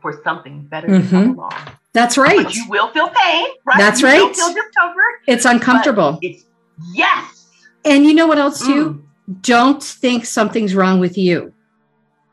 for 0.00 0.20
something 0.22 0.62
better 0.62 0.86
to 0.88 1.08
come 1.08 1.30
along. 1.38 1.52
That's 1.92 2.16
Mm-hmm. 2.16 2.22
right. 2.36 2.44
But 2.44 2.54
you 2.54 2.68
will 2.68 2.88
feel 2.92 3.08
pain, 3.08 3.46
right? 3.64 3.78
That's 3.78 4.00
you 4.00 4.06
right. 4.06 4.20
will 4.20 4.32
feel 4.34 4.54
discomfort. 4.54 5.14
It's 5.26 5.44
uncomfortable. 5.44 6.18
It's 6.22 6.44
yes. 6.92 7.46
And 7.84 8.04
you 8.04 8.14
know 8.14 8.26
what 8.26 8.38
else 8.38 8.64
too? 8.64 9.04
Mm. 9.28 9.42
Don't 9.42 9.82
think 9.82 10.26
something's 10.26 10.74
wrong 10.74 11.00
with 11.00 11.16
you. 11.16 11.52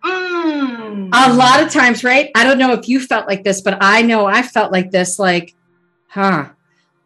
Mm. 0.04 1.10
A 1.14 1.34
lot 1.34 1.62
of 1.62 1.72
times, 1.72 2.04
right? 2.04 2.32
I 2.36 2.44
don't 2.44 2.58
know 2.58 2.74
if 2.74 2.88
you 2.88 3.00
felt 3.00 3.28
like 3.28 3.44
this, 3.44 3.62
but 3.62 3.78
I 3.82 4.02
know 4.02 4.26
I 4.26 4.42
felt 4.42 4.72
like 4.72 4.92
this 4.92 5.20
like, 5.20 5.54
huh, 6.08 6.50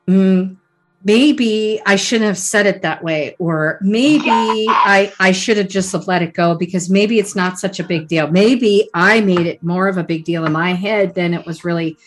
mm, 0.07 0.57
maybe 1.03 1.81
I 1.86 1.95
shouldn't 1.95 2.27
have 2.27 2.38
said 2.38 2.65
it 2.67 2.81
that 2.83 3.03
way. 3.03 3.36
Or 3.39 3.79
maybe 3.81 4.25
Yes. 4.25 4.67
I, 4.67 5.13
I 5.19 5.31
should 5.31 5.57
have 5.57 5.67
just 5.67 5.93
let 6.07 6.21
it 6.21 6.33
go 6.33 6.55
because 6.55 6.89
maybe 6.89 7.19
it's 7.19 7.36
not 7.36 7.60
such 7.60 7.79
a 7.79 7.83
big 7.83 8.07
deal. 8.07 8.27
Maybe 8.27 8.89
I 8.93 9.21
made 9.21 9.45
it 9.45 9.62
more 9.63 9.88
of 9.88 9.98
a 9.98 10.03
big 10.03 10.24
deal 10.25 10.45
in 10.45 10.51
my 10.51 10.74
head 10.74 11.15
than 11.15 11.33
it 11.33 11.45
was 11.45 11.63
really. 11.63 11.98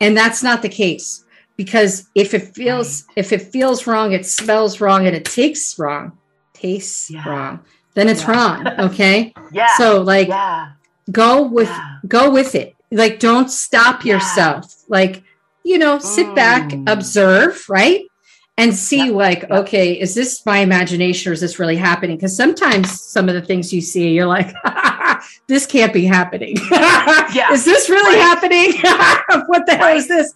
And 0.00 0.16
that's 0.16 0.42
not 0.42 0.62
the 0.62 0.68
case 0.68 1.23
because 1.56 2.08
if 2.14 2.34
it 2.34 2.54
feels 2.54 3.04
if 3.16 3.32
it 3.32 3.42
feels 3.52 3.86
wrong, 3.86 4.12
it 4.12 4.26
smells 4.26 4.80
wrong, 4.80 5.06
and 5.06 5.14
it 5.16 5.24
tastes 5.24 5.78
wrong, 5.78 6.12
tastes 6.52 7.10
Yeah. 7.10 7.28
wrong, 7.28 7.60
then 7.94 8.08
it's 8.08 8.22
Yeah. 8.22 8.30
wrong. 8.32 8.66
Okay. 8.90 9.32
Yeah. 9.52 9.68
So 9.76 10.00
like 10.02 10.28
yeah. 10.28 10.72
go 11.10 11.42
with 11.42 11.70
go 12.08 12.30
with 12.30 12.54
it 12.54 12.74
like 12.90 13.18
don't 13.18 13.50
stop 13.50 14.04
yourself 14.04 14.64
like 14.88 15.22
you 15.64 15.78
know 15.78 15.98
sit 15.98 16.34
back 16.34 16.68
Mm. 16.70 16.90
observe 16.90 17.64
right 17.68 18.02
and 18.56 18.72
see 18.74 19.06
Yep, 19.06 19.14
like 19.14 19.40
yep. 19.42 19.50
okay 19.50 19.92
is 19.98 20.14
this 20.14 20.44
my 20.46 20.58
imagination 20.58 21.30
or 21.30 21.32
is 21.32 21.40
this 21.40 21.58
really 21.58 21.76
happening 21.76 22.16
because 22.16 22.36
sometimes 22.36 23.00
some 23.00 23.28
of 23.28 23.34
the 23.34 23.42
things 23.42 23.72
you 23.72 23.80
see 23.80 24.10
you're 24.12 24.26
like 24.38 24.54
this 25.48 25.66
can't 25.66 25.92
be 25.92 26.04
happening 26.04 26.54
is 27.52 27.64
this 27.64 27.88
really 27.90 28.16
Right. 28.16 28.28
happening 28.30 28.72
what 29.46 29.66
the 29.66 29.74
hell 29.76 29.96
is 29.96 30.06
this 30.08 30.32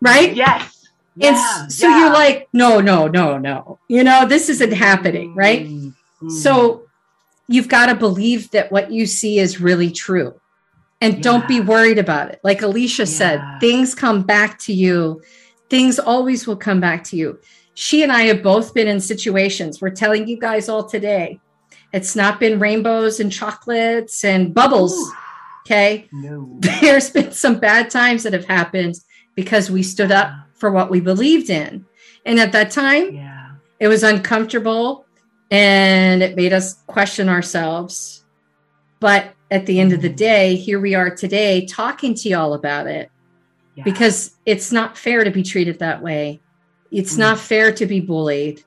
right 0.00 0.34
Yes. 0.34 0.88
and 1.20 1.36
Yeah. 1.36 1.66
so 1.68 1.88
yeah. 1.88 1.98
you're 1.98 2.12
like 2.12 2.48
no 2.52 2.80
no 2.80 3.08
no 3.08 3.38
no 3.38 3.78
you 3.88 4.04
know 4.04 4.26
this 4.26 4.48
isn't 4.48 4.72
happening 4.72 5.34
right 5.34 5.66
Mm. 5.66 5.94
Mm. 6.22 6.30
so 6.30 6.82
you've 7.48 7.68
got 7.68 7.86
to 7.86 7.94
believe 7.94 8.50
that 8.50 8.70
what 8.70 8.90
you 8.92 9.06
see 9.06 9.38
is 9.38 9.58
really 9.60 9.90
true. 9.90 10.38
And 11.00 11.22
don't 11.22 11.46
be 11.48 11.60
worried 11.60 11.96
about 11.98 12.28
it. 12.30 12.40
Like 12.44 12.60
Alicia 12.60 13.06
said, 13.06 13.40
things 13.60 13.94
come 13.94 14.22
back 14.22 14.58
to 14.66 14.72
you. 14.74 15.22
Things 15.70 15.98
always 15.98 16.46
will 16.46 16.56
come 16.56 16.78
back 16.80 17.04
to 17.04 17.16
you. 17.16 17.38
She 17.72 18.02
and 18.02 18.12
I 18.12 18.22
have 18.24 18.42
both 18.42 18.74
been 18.74 18.86
in 18.88 19.00
situations. 19.00 19.80
We're 19.80 19.90
telling 19.90 20.28
you 20.28 20.38
guys 20.38 20.68
all 20.68 20.84
today. 20.84 21.40
It's 21.94 22.14
not 22.14 22.38
been 22.40 22.58
rainbows 22.58 23.18
and 23.20 23.32
chocolates 23.32 24.24
and 24.26 24.52
bubbles. 24.52 24.92
Ooh. 24.92 25.12
Okay. 25.64 26.08
no. 26.12 26.58
There's 26.82 27.08
been 27.10 27.32
some 27.32 27.58
bad 27.60 27.88
times 27.88 28.24
that 28.24 28.32
have 28.34 28.44
happened 28.46 28.96
because 29.38 29.70
we 29.70 29.84
stood 29.84 30.10
up 30.10 30.32
for 30.54 30.72
what 30.72 30.90
we 30.90 30.98
believed 30.98 31.48
in. 31.48 31.86
And 32.26 32.40
at 32.40 32.50
that 32.50 32.72
time, 32.72 33.14
Yeah. 33.14 33.50
it 33.78 33.86
was 33.86 34.02
uncomfortable 34.02 35.06
and 35.52 36.24
it 36.24 36.34
made 36.34 36.52
us 36.52 36.82
question 36.88 37.28
ourselves. 37.28 38.24
But 38.98 39.32
at 39.52 39.64
the 39.66 39.78
end 39.78 39.92
of 39.92 40.02
the 40.02 40.08
day, 40.08 40.56
here 40.56 40.80
we 40.80 40.96
are 40.96 41.14
today 41.14 41.64
talking 41.66 42.14
to 42.14 42.28
y'all 42.28 42.52
about 42.54 42.88
it 42.88 43.12
yeah. 43.76 43.84
because 43.84 44.32
it's 44.44 44.72
not 44.72 44.98
fair 44.98 45.22
to 45.22 45.30
be 45.30 45.44
treated 45.44 45.78
that 45.78 46.02
way. 46.02 46.40
It's 46.90 47.14
Mm. 47.14 47.18
not 47.18 47.38
fair 47.38 47.70
to 47.70 47.86
be 47.86 48.00
bullied. 48.00 48.64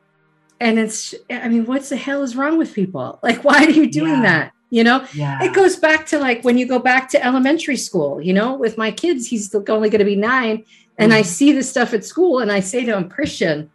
And 0.62 0.80
it's, 0.80 1.14
I 1.30 1.50
mean, 1.50 1.66
what 1.66 1.84
the 1.84 1.98
hell 1.98 2.24
is 2.24 2.38
wrong 2.38 2.58
with 2.58 2.74
people? 2.74 3.20
Like, 3.22 3.44
why 3.44 3.66
are 3.66 3.70
you 3.70 3.92
doing 3.92 4.14
Yeah. 4.14 4.22
that? 4.22 4.52
You 4.74 4.86
know, 4.86 5.06
yeah. 5.14 5.44
it 5.44 5.54
goes 5.54 5.76
back 5.76 6.06
to 6.08 6.18
like 6.18 6.44
when 6.46 6.58
you 6.58 6.66
go 6.66 6.80
back 6.80 7.10
to 7.10 7.24
elementary 7.24 7.76
school, 7.76 8.22
you 8.22 8.32
know, 8.34 8.56
with 8.56 8.78
my 8.78 8.90
kids, 8.90 9.28
he's 9.28 9.54
only 9.54 9.90
going 9.90 10.00
to 10.00 10.06
be 10.06 10.16
nine. 10.16 10.64
And 10.98 11.14
I 11.14 11.22
Mhm. 11.22 11.26
see 11.26 11.52
this 11.52 11.70
stuff 11.70 11.94
at 11.94 12.06
school 12.06 12.40
and 12.40 12.50
I 12.52 12.62
say 12.62 12.86
to 12.86 12.96
him, 12.98 13.10
Christian, 13.10 13.70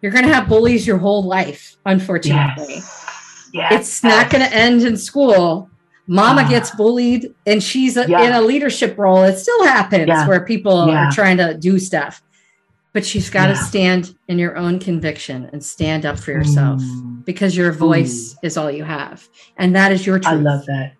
you're 0.00 0.12
going 0.12 0.24
to 0.26 0.32
have 0.32 0.48
bullies 0.48 0.86
your 0.86 0.98
whole 0.98 1.24
life, 1.24 1.76
unfortunately. 1.84 2.74
Yes. 2.76 3.50
Yes. 3.52 3.72
It's 3.72 4.04
not 4.04 4.30
going 4.30 4.48
to 4.48 4.54
end 4.56 4.82
in 4.82 4.96
school. 4.96 5.68
Mama 6.06 6.48
gets 6.48 6.70
bullied 6.70 7.34
and 7.46 7.60
she's 7.60 7.96
a, 7.96 8.08
Yeah. 8.08 8.22
in 8.22 8.32
a 8.32 8.40
leadership 8.40 8.96
role. 8.98 9.24
It 9.24 9.36
still 9.36 9.64
happens 9.64 10.08
where 10.28 10.44
people 10.44 10.76
are 10.78 11.10
trying 11.10 11.38
to 11.38 11.54
do 11.54 11.78
stuff. 11.80 12.22
But 12.92 13.04
she's 13.06 13.30
got 13.30 13.46
to 13.46 13.52
Yeah. 13.52 13.62
stand 13.62 14.14
in 14.28 14.38
your 14.38 14.56
own 14.56 14.78
conviction 14.80 15.48
and 15.52 15.64
stand 15.64 16.04
up 16.04 16.18
for 16.18 16.32
yourself 16.32 16.80
Mm. 16.82 17.24
because 17.24 17.56
your 17.56 17.70
voice 17.72 18.36
is 18.42 18.56
all 18.56 18.70
you 18.70 18.84
have. 18.84 19.28
And 19.56 19.74
that 19.76 19.92
is 19.92 20.06
your 20.06 20.18
truth. 20.18 20.32
I 20.32 20.36
love 20.36 20.66
that. 20.66 20.94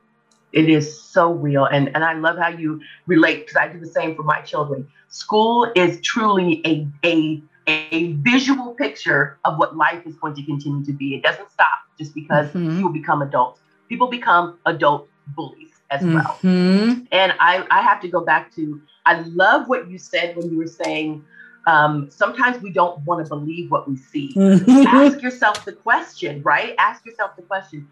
It 0.52 0.68
is 0.68 1.00
so 1.00 1.32
real. 1.32 1.64
And, 1.64 1.90
and 1.94 2.04
I 2.04 2.14
love 2.14 2.36
how 2.38 2.48
you 2.48 2.80
relate 3.06 3.40
because 3.46 3.56
I 3.56 3.68
do 3.68 3.78
the 3.80 3.86
same 3.86 4.14
for 4.14 4.22
my 4.22 4.40
children. 4.40 4.86
School 5.08 5.70
is 5.74 6.00
truly 6.02 6.60
a, 6.64 6.86
a, 7.04 7.42
a 7.68 8.12
visual 8.14 8.74
picture 8.74 9.38
of 9.44 9.58
what 9.58 9.76
life 9.76 10.02
is 10.06 10.16
going 10.16 10.34
to 10.34 10.42
continue 10.44 10.84
to 10.84 10.92
be. 10.92 11.14
It 11.16 11.22
doesn't 11.22 11.50
stop 11.50 11.78
just 11.98 12.14
because 12.14 12.48
Mhm. 12.50 12.78
you 12.78 12.88
become 12.90 13.22
adults. 13.22 13.60
People 13.88 14.08
become 14.08 14.58
adult 14.66 15.08
bullies 15.34 15.70
as 15.90 16.02
well. 16.04 16.38
Mhm. 16.42 17.06
And 17.10 17.32
I, 17.40 17.64
I 17.70 17.82
have 17.82 18.00
to 18.02 18.08
go 18.08 18.20
back 18.24 18.54
to, 18.54 18.80
I 19.06 19.20
love 19.34 19.68
what 19.68 19.88
you 19.90 19.98
said 19.98 20.36
when 20.36 20.50
you 20.50 20.58
were 20.58 20.66
saying, 20.68 21.24
um, 21.66 22.10
sometimes 22.10 22.62
we 22.62 22.70
don't 22.70 23.04
want 23.04 23.24
to 23.24 23.28
believe 23.28 23.70
what 23.70 23.88
we 23.88 23.96
see. 23.96 24.34
Ask 24.86 25.22
yourself 25.22 25.64
the 25.64 25.72
question, 25.72 26.42
right? 26.42 26.74
Ask 26.78 27.04
yourself 27.04 27.36
the 27.36 27.42
question. 27.42 27.88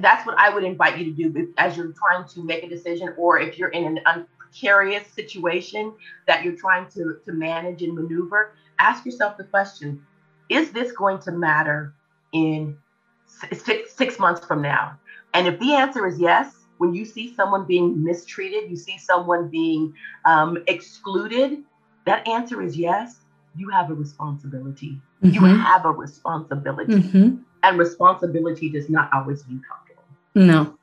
That's 0.00 0.26
what 0.26 0.38
I 0.38 0.48
would 0.48 0.64
invite 0.64 0.98
you 0.98 1.04
to 1.04 1.30
do 1.30 1.52
as 1.58 1.76
you're 1.76 1.92
trying 1.92 2.26
to 2.28 2.42
make 2.42 2.62
a 2.62 2.68
decision, 2.68 3.14
or 3.16 3.38
if 3.38 3.58
you're 3.58 3.68
in 3.68 3.98
an 4.06 4.26
precarious 4.48 5.06
situation 5.08 5.92
that 6.26 6.44
you're 6.44 6.56
trying 6.56 6.88
to, 6.90 7.18
to 7.24 7.32
manage 7.32 7.82
and 7.82 7.94
maneuver. 7.94 8.52
Ask 8.78 9.04
yourself 9.04 9.36
the 9.36 9.44
question 9.44 10.04
Is 10.48 10.70
this 10.72 10.92
going 10.92 11.18
to 11.20 11.32
matter 11.32 11.94
in 12.32 12.76
six, 13.26 13.94
six 13.94 14.18
months 14.18 14.44
from 14.46 14.62
now? 14.62 14.98
And 15.34 15.46
if 15.46 15.58
the 15.60 15.74
answer 15.74 16.06
is 16.06 16.18
yes, 16.18 16.54
when 16.78 16.94
you 16.94 17.04
see 17.04 17.34
someone 17.34 17.66
being 17.66 18.02
mistreated, 18.02 18.70
you 18.70 18.76
see 18.76 18.98
someone 18.98 19.48
being 19.48 19.92
um, 20.24 20.58
excluded, 20.68 21.62
that 22.08 22.26
answer 22.28 22.62
is 22.62 22.76
yes, 22.76 23.16
you 23.56 23.68
have 23.70 23.90
a 23.90 23.94
responsibility. 23.94 25.00
You 25.22 25.40
Mhm. 25.40 25.62
have 25.64 25.84
a 25.84 25.90
responsibility. 25.90 26.94
Mhm. 26.94 27.38
And 27.62 27.78
responsibility 27.78 28.68
does 28.70 28.88
not 28.88 29.10
always 29.12 29.46
mean 29.48 29.60
comfortable. 29.68 30.04
No, 30.34 30.74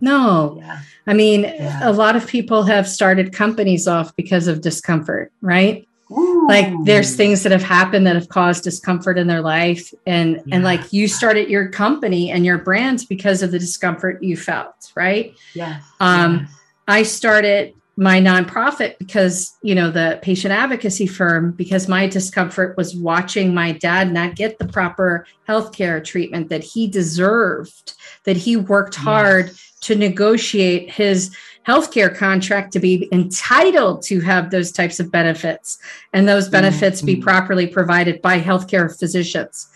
no. 0.00 0.56
Yeah. 0.58 0.78
I 1.06 1.12
mean, 1.14 1.42
Yeah. 1.42 1.80
a 1.82 1.92
lot 1.92 2.16
of 2.16 2.26
people 2.26 2.62
have 2.64 2.88
started 2.88 3.32
companies 3.32 3.86
off 3.86 4.14
because 4.16 4.48
of 4.48 4.60
discomfort, 4.60 5.32
right? 5.40 5.86
Ooh. 6.10 6.46
like 6.46 6.70
there's 6.84 7.16
things 7.16 7.42
that 7.42 7.52
have 7.52 7.62
happened 7.62 8.06
that 8.06 8.16
have 8.16 8.28
caused 8.28 8.64
discomfort 8.64 9.16
in 9.16 9.28
their 9.28 9.40
life 9.40 9.94
and 10.06 10.42
Yeah. 10.44 10.56
and 10.56 10.64
like 10.64 10.92
you 10.92 11.08
started 11.08 11.48
your 11.48 11.68
company 11.68 12.30
and 12.30 12.44
your 12.44 12.58
brand 12.58 13.06
because 13.08 13.42
of 13.42 13.50
the 13.50 13.58
discomfort 13.58 14.22
you 14.22 14.36
felt 14.36 14.92
right 14.94 15.32
Yes. 15.54 15.80
Um, 16.00 16.40
yes. 16.40 16.50
i 16.88 17.02
started 17.04 17.72
my 17.96 18.18
nonprofit 18.18 18.96
because 18.98 19.54
you 19.62 19.74
know 19.74 19.90
the 19.90 20.18
patient 20.22 20.52
advocacy 20.52 21.06
firm 21.06 21.52
because 21.52 21.88
my 21.88 22.06
discomfort 22.06 22.74
was 22.76 22.96
watching 22.96 23.52
my 23.52 23.72
dad 23.72 24.10
not 24.12 24.34
get 24.34 24.58
the 24.58 24.66
proper 24.66 25.26
healthcare 25.46 26.02
treatment 26.02 26.48
that 26.48 26.64
he 26.64 26.86
deserved 26.86 27.92
that 28.24 28.36
he 28.36 28.56
worked 28.56 28.94
hard 28.94 29.46
Yes. 29.48 29.72
to 29.82 29.94
negotiate 29.94 30.90
his 30.90 31.36
healthcare 31.68 32.14
contract 32.16 32.72
to 32.72 32.80
be 32.80 33.08
entitled 33.12 34.02
to 34.04 34.20
have 34.20 34.50
those 34.50 34.72
types 34.72 34.98
of 34.98 35.12
benefits 35.12 35.78
and 36.14 36.26
those 36.26 36.48
benefits 36.48 37.02
be 37.02 37.16
Mhm. 37.16 37.22
properly 37.22 37.66
provided 37.66 38.22
by 38.22 38.40
healthcare 38.40 38.88
physicians. 38.98 39.68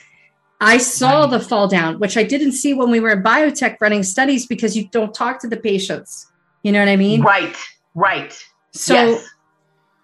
I 0.61 0.79
saw 0.79 1.27
the 1.27 1.39
fall 1.39 1.69
down, 1.69 1.99
which 1.99 2.17
I 2.17 2.23
didn't 2.23 2.53
see 2.53 2.73
when 2.73 2.91
we 2.91 2.99
were 2.99 3.11
in 3.11 3.23
biotech 3.23 3.77
running 3.81 4.03
studies 4.03 4.47
because 4.47 4.75
you 4.75 4.89
don't 4.91 5.13
talk 5.15 5.39
to 5.41 5.49
the 5.49 5.57
patients. 5.59 6.27
You 6.63 6.73
know 6.73 6.79
what 6.81 6.89
I 6.89 6.97
mean? 6.97 7.21
Right. 7.21 7.55
Right. 7.97 8.39
So, 8.73 8.95
yes. 8.95 9.29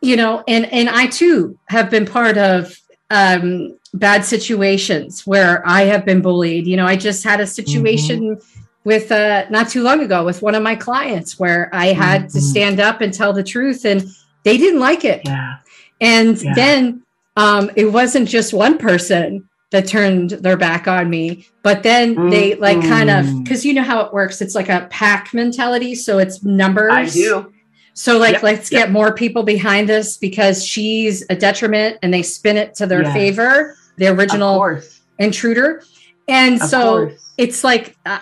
you 0.01 0.17
know, 0.17 0.43
and 0.49 0.65
and 0.73 0.89
I 0.89 1.07
too 1.07 1.57
have 1.67 1.91
been 1.91 2.07
part 2.07 2.37
of 2.39 2.77
um 3.11 3.79
bad 3.95 4.25
situations 4.25 5.27
where 5.27 5.63
I 5.69 5.83
have 5.83 6.05
been 6.05 6.23
bullied. 6.23 6.67
You 6.67 6.77
know, 6.79 6.87
I 6.87 6.97
just 6.97 7.23
had 7.23 7.41
a 7.41 7.47
situation 7.47 8.41
with 8.85 9.13
uh 9.13 9.45
not 9.51 9.69
too 9.69 9.83
long 9.83 10.01
ago 10.01 10.25
with 10.25 10.41
one 10.43 10.55
of 10.55 10.63
my 10.63 10.75
clients 10.75 11.39
where 11.39 11.69
I 11.73 11.89
had 11.89 12.31
to 12.31 12.39
Mhm. 12.39 12.51
stand 12.51 12.81
up 12.81 13.01
and 13.03 13.13
tell 13.13 13.33
the 13.35 13.45
truth 13.45 13.85
and 13.85 14.05
they 14.45 14.57
didn't 14.57 14.81
like 14.81 15.05
it. 15.05 15.21
Yeah. 15.27 15.57
And 16.01 16.41
Yeah. 16.43 16.55
then 16.55 17.03
um 17.37 17.71
it 17.77 17.93
wasn't 17.93 18.27
just 18.29 18.55
one 18.55 18.79
person 18.79 19.47
that 19.71 19.87
turned 19.87 20.31
their 20.31 20.57
back 20.57 20.87
on 20.89 21.09
me, 21.09 21.47
but 21.63 21.83
then 21.83 22.29
they 22.31 22.55
like 22.57 22.81
kind 22.83 23.09
of 23.11 23.25
Mm. 23.27 23.43
because 23.45 23.65
you 23.65 23.73
know 23.75 23.83
how 23.83 24.01
it 24.01 24.13
works. 24.13 24.41
It's 24.43 24.55
like 24.55 24.69
a 24.69 24.87
pack 24.91 25.33
mentality. 25.35 25.95
So 25.95 26.19
it's 26.19 26.43
numbers. 26.43 26.93
I 26.93 27.07
do. 27.07 27.53
So 27.95 28.19
like 28.19 28.35
Yep, 28.35 28.43
let's 28.43 28.73
yep. 28.73 28.87
get 28.87 28.91
more 28.93 29.15
people 29.15 29.43
behind 29.43 29.91
us 29.91 30.17
because 30.17 30.65
she's 30.65 31.25
a 31.31 31.37
detriment 31.37 31.99
and 32.03 32.13
they 32.13 32.23
spin 32.23 32.57
it 32.57 32.75
to 32.77 32.87
their 32.87 33.03
Yes. 33.03 33.13
favor, 33.15 33.77
the 33.99 34.09
original 34.09 34.81
intruder. 35.19 35.83
And 36.29 36.61
Of 36.63 36.69
so 36.69 36.81
course. 37.07 37.33
it's 37.37 37.63
like 37.65 37.97
uh, 38.07 38.19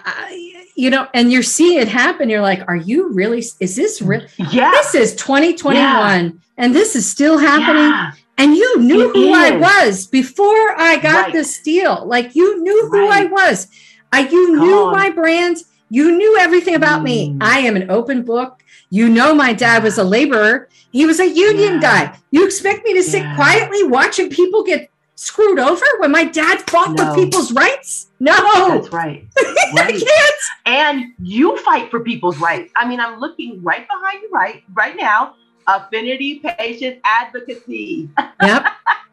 you 0.76 0.90
know 0.90 1.06
and 1.14 1.30
you're 1.30 1.42
seeing 1.42 1.78
it 1.78 1.88
happen 1.88 2.30
you're 2.30 2.40
like 2.40 2.62
are 2.66 2.76
you 2.76 3.12
really 3.12 3.44
is 3.60 3.76
this 3.76 4.00
real 4.00 4.22
Yeah. 4.50 4.70
this 4.70 4.94
is 4.94 5.14
2021 5.16 6.40
and 6.56 6.74
this 6.74 6.96
is 6.96 7.08
still 7.10 7.36
happening 7.38 7.90
Yeah. 7.90 8.12
and 8.38 8.56
you 8.56 8.78
knew 8.80 9.10
It 9.10 9.14
who 9.16 9.32
I 9.32 9.50
was 9.56 10.06
before 10.06 10.74
I 10.78 10.96
got 10.96 11.24
Right. 11.26 11.32
this 11.32 11.60
deal. 11.62 12.04
Like 12.06 12.34
you 12.34 12.62
knew 12.62 12.88
who 12.90 13.06
I 13.08 13.24
was. 13.26 13.68
I 14.12 14.20
you 14.20 14.56
Come 14.56 14.66
knew 14.66 14.78
on. 14.86 14.92
my 14.92 15.10
brand. 15.10 15.58
You 15.90 16.16
knew 16.16 16.38
everything 16.38 16.74
about 16.76 17.02
me. 17.02 17.30
Mm. 17.30 17.38
I 17.42 17.58
am 17.60 17.76
an 17.76 17.90
open 17.90 18.22
book. 18.22 18.62
You 18.90 19.08
know 19.08 19.34
my 19.34 19.52
dad 19.52 19.82
was 19.82 19.98
a 19.98 20.04
laborer. 20.04 20.68
He 20.92 21.04
was 21.06 21.20
a 21.20 21.28
union 21.28 21.74
Yeah. 21.74 21.80
guy. 21.80 22.18
You 22.30 22.44
expect 22.46 22.84
me 22.84 22.94
to 22.94 23.02
sit 23.02 23.22
Yeah. 23.22 23.34
quietly 23.36 23.82
watching 23.84 24.30
people 24.30 24.62
get 24.64 24.88
screwed 25.16 25.58
over 25.58 25.84
when 25.98 26.10
my 26.12 26.24
dad 26.24 26.62
fought 26.70 26.96
No. 26.96 27.12
for 27.14 27.14
people's 27.20 27.52
rights? 27.52 28.06
No. 28.20 28.32
That's 28.78 28.92
right. 28.92 29.26
I 29.38 29.72
Right. 29.74 29.94
can't. 30.00 30.34
and 30.66 31.04
you 31.22 31.56
fight 31.58 31.90
for 31.90 32.00
people's 32.00 32.38
rights. 32.38 32.72
I 32.76 32.86
mean, 32.88 33.00
I'm 33.00 33.18
looking 33.18 33.60
right 33.62 33.86
behind 33.88 34.22
you, 34.22 34.28
right, 34.32 34.62
right 34.74 34.96
now. 34.96 35.34
Affinity 35.66 36.40
Patient 36.58 36.98
Advocacy. 37.04 38.08
Yep, 38.42 38.66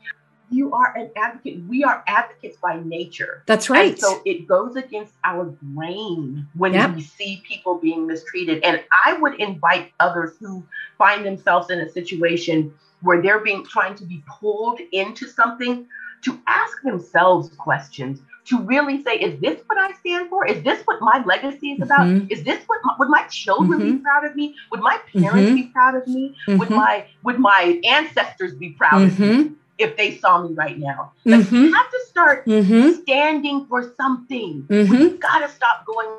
You 0.49 0.71
are 0.71 0.95
an 0.95 1.11
advocate. 1.17 1.61
We 1.67 1.83
are 1.83 2.03
advocates 2.07 2.57
by 2.57 2.79
nature. 2.83 3.43
that's 3.47 3.69
And 3.69 3.77
right. 3.77 3.99
so 3.99 4.21
it 4.25 4.47
goes 4.47 4.75
against 4.75 5.13
our 5.23 5.45
brain 5.61 6.47
when 6.55 6.73
Yep. 6.73 6.95
we 6.95 7.01
see 7.01 7.43
people 7.45 7.75
being 7.79 8.07
mistreated. 8.07 8.63
And 8.63 8.81
I 9.05 9.13
would 9.13 9.35
invite 9.35 9.91
others 9.99 10.35
who 10.39 10.63
find 10.97 11.25
themselves 11.25 11.69
in 11.69 11.79
a 11.79 11.89
situation 11.89 12.73
where 13.01 13.21
they're 13.21 13.39
being 13.39 13.65
trying 13.65 13.95
to 13.95 14.05
be 14.05 14.23
pulled 14.39 14.79
into 14.91 15.27
something 15.27 15.85
to 16.23 16.39
ask 16.47 16.81
themselves 16.81 17.49
questions 17.57 18.21
to 18.45 18.59
really 18.61 19.03
say, 19.03 19.15
is 19.17 19.39
this 19.41 19.59
what 19.67 19.77
I 19.77 19.91
stand 19.99 20.29
for? 20.29 20.45
Is 20.47 20.63
this 20.63 20.81
what 20.85 21.01
my 21.01 21.21
legacy 21.25 21.71
is 21.73 21.81
about? 21.81 22.07
Mhm. 22.07 22.31
Is 22.31 22.43
this 22.43 22.63
what 22.67 22.79
my, 22.83 22.95
would 22.97 23.09
my 23.09 23.23
children 23.23 23.79
be 23.79 23.97
proud 23.97 24.23
of 24.23 24.35
me? 24.35 24.55
Would 24.71 24.79
my 24.79 24.97
parents 25.13 25.51
Mhm. 25.51 25.55
be 25.55 25.63
proud 25.73 25.95
of 25.95 26.07
me? 26.07 26.35
Would 26.47 26.69
Mhm. 26.69 26.75
my 26.75 27.05
would 27.23 27.39
my 27.39 27.79
ancestors 27.83 28.55
be 28.55 28.69
proud 28.71 29.01
of 29.03 29.19
me 29.19 29.27
Mhm. 29.27 29.55
If 29.77 29.95
they 29.97 30.17
saw 30.17 30.41
me 30.43 30.53
right 30.53 30.77
now? 30.77 31.11
Like, 31.25 31.41
Mhm. 31.41 31.51
you 31.63 31.73
have 31.73 31.91
to 31.91 31.99
start 32.09 32.45
Mhm. 32.45 33.01
standing 33.01 33.65
for 33.67 33.93
something. 33.95 34.65
Mhm. 34.69 34.89
We've 34.89 35.19
got 35.19 35.39
to 35.39 35.49
stop 35.49 35.85
going 35.85 36.09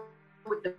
with 0.49 0.63
the 0.63 0.75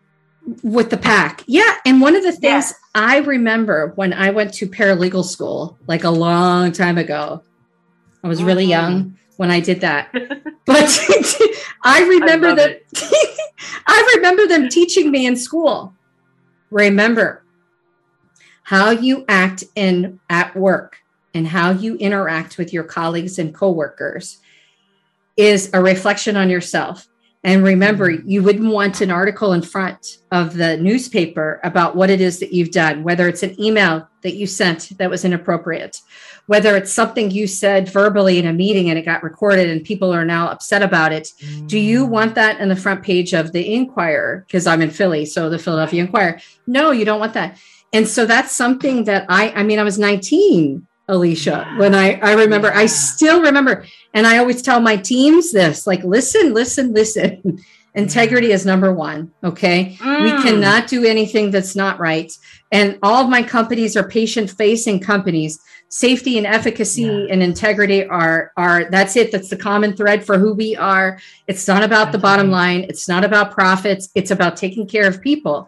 with 0.64 0.90
the 0.90 0.98
pack. 0.98 1.44
Yeah. 1.46 1.76
And 1.86 2.02
one 2.02 2.16
of 2.16 2.24
the 2.24 2.32
things 2.32 2.42
Yes. 2.44 2.74
I 2.96 3.18
remember 3.20 3.92
when 3.96 4.14
I 4.14 4.32
went 4.32 4.52
to 4.56 4.68
paralegal 4.68 5.24
school, 5.26 5.78
like 5.86 6.04
a 6.04 6.10
long 6.10 6.72
time 6.72 6.98
ago, 6.98 7.44
I 8.24 8.28
was 8.28 8.42
really 8.42 8.66
Mhm. 8.66 8.70
young 8.70 9.14
when 9.38 9.52
I 9.52 9.60
did 9.60 9.82
that. 9.82 10.10
But 10.66 10.90
I 11.84 12.04
remember 12.04 12.48
love 12.48 12.58
that 12.58 12.82
I 13.88 14.14
remember 14.16 14.48
them 14.48 14.70
teaching 14.70 15.12
me 15.12 15.26
in 15.28 15.36
school. 15.36 15.94
Remember 16.72 17.44
how 18.64 18.90
you 18.92 19.26
act 19.28 19.64
in 19.76 20.20
at 20.30 20.56
work 20.56 20.98
and 21.34 21.48
how 21.48 21.72
you 21.72 21.96
interact 21.98 22.58
with 22.58 22.74
your 22.74 22.84
colleagues 22.84 23.40
and 23.40 23.54
coworkers 23.54 24.40
is 25.38 25.70
a 25.74 25.82
reflection 25.82 26.36
on 26.36 26.50
yourself. 26.50 27.08
And 27.44 27.64
remember, 27.64 28.12
mm-hmm. 28.12 28.30
you 28.30 28.44
wouldn't 28.44 28.72
want 28.72 29.02
an 29.02 29.12
article 29.12 29.54
in 29.54 29.62
front 29.62 30.18
of 30.32 30.56
the 30.56 30.78
newspaper 30.78 31.62
about 31.64 31.96
what 31.96 32.10
it 32.10 32.20
is 32.20 32.40
that 32.40 32.52
you've 32.52 32.72
done, 32.72 33.04
whether 33.04 33.28
it's 33.30 33.44
an 33.44 33.60
email 33.60 34.08
that 34.24 34.36
you 34.36 34.46
sent 34.46 34.98
that 34.98 35.10
was 35.10 35.24
inappropriate, 35.24 36.02
whether 36.48 36.76
it's 36.76 36.92
something 36.92 37.32
you 37.32 37.48
said 37.48 37.88
verbally 37.88 38.40
in 38.40 38.48
a 38.48 38.52
meeting 38.52 38.90
and 38.90 39.00
it 39.00 39.06
got 39.06 39.24
recorded 39.24 39.70
and 39.70 39.86
people 39.86 40.14
are 40.14 40.26
now 40.26 40.50
upset 40.50 40.82
about 40.82 41.14
it. 41.14 41.30
Do 41.68 41.80
you 41.80 42.06
mm. 42.06 42.10
want 42.10 42.36
that 42.36 42.60
in 42.60 42.68
the 42.68 42.76
front 42.76 43.04
page 43.04 43.34
of 43.34 43.54
the 43.54 43.74
Inquirer? 43.74 44.44
Because 44.46 44.68
I'm 44.68 44.82
in 44.82 44.90
Philly, 44.90 45.26
so 45.26 45.50
the 45.50 45.60
Philadelphia 45.60 46.04
Inquirer. 46.04 46.42
No, 46.68 46.92
you 46.92 47.06
don't 47.06 47.22
want 47.22 47.36
that. 47.36 47.58
And 47.94 48.08
so 48.08 48.26
that's 48.26 48.52
something 48.52 49.06
that 49.06 49.26
I, 49.30 49.52
I 49.52 49.64
mean, 49.64 49.80
I 49.80 49.84
was 49.84 49.98
19, 49.98 50.86
Alicia, 51.10 51.66
Yeah. 51.68 51.78
when 51.80 51.94
I, 51.96 52.20
I 52.22 52.34
remember, 52.34 52.72
I 52.74 52.86
still 52.86 53.42
remember. 53.42 53.86
And 54.14 54.26
I 54.26 54.38
always 54.38 54.62
tell 54.62 54.80
my 54.80 54.96
teams 54.96 55.52
this 55.52 55.86
like, 55.86 56.04
listen, 56.04 56.54
listen, 56.54 56.94
listen. 56.94 57.60
Integrity 57.96 58.52
is 58.52 58.66
number 58.66 58.94
one. 58.94 59.32
Okay. 59.44 59.98
We 60.00 60.06
Mm. 60.32 60.44
cannot 60.44 60.88
do 60.88 61.04
anything 61.06 61.50
that's 61.52 61.76
not 61.76 62.00
right. 62.00 62.32
And 62.72 62.98
all 63.02 63.24
of 63.24 63.30
my 63.30 63.42
companies 63.42 63.98
are 63.98 64.08
patient 64.08 64.52
facing 64.52 65.00
companies. 65.00 65.60
Safety 65.90 66.38
and 66.38 66.46
efficacy 66.46 67.02
Yeah. 67.02 67.26
and 67.32 67.42
integrity 67.42 68.06
are 68.06 68.52
are 68.58 68.86
that's 68.92 69.16
it. 69.16 69.32
That's 69.32 69.50
the 69.50 69.58
common 69.58 69.96
thread 69.96 70.24
for 70.24 70.38
who 70.38 70.54
we 70.54 70.76
are. 70.76 71.20
It's 71.48 71.68
not 71.68 71.82
about 71.84 72.12
the 72.12 72.20
bottom 72.20 72.48
right. 72.52 72.60
line. 72.78 72.86
It's 72.90 73.10
not 73.10 73.24
about 73.26 73.52
profits. 73.52 74.10
It's 74.14 74.30
about 74.30 74.56
taking 74.56 74.86
care 74.88 75.08
of 75.08 75.20
people. 75.20 75.68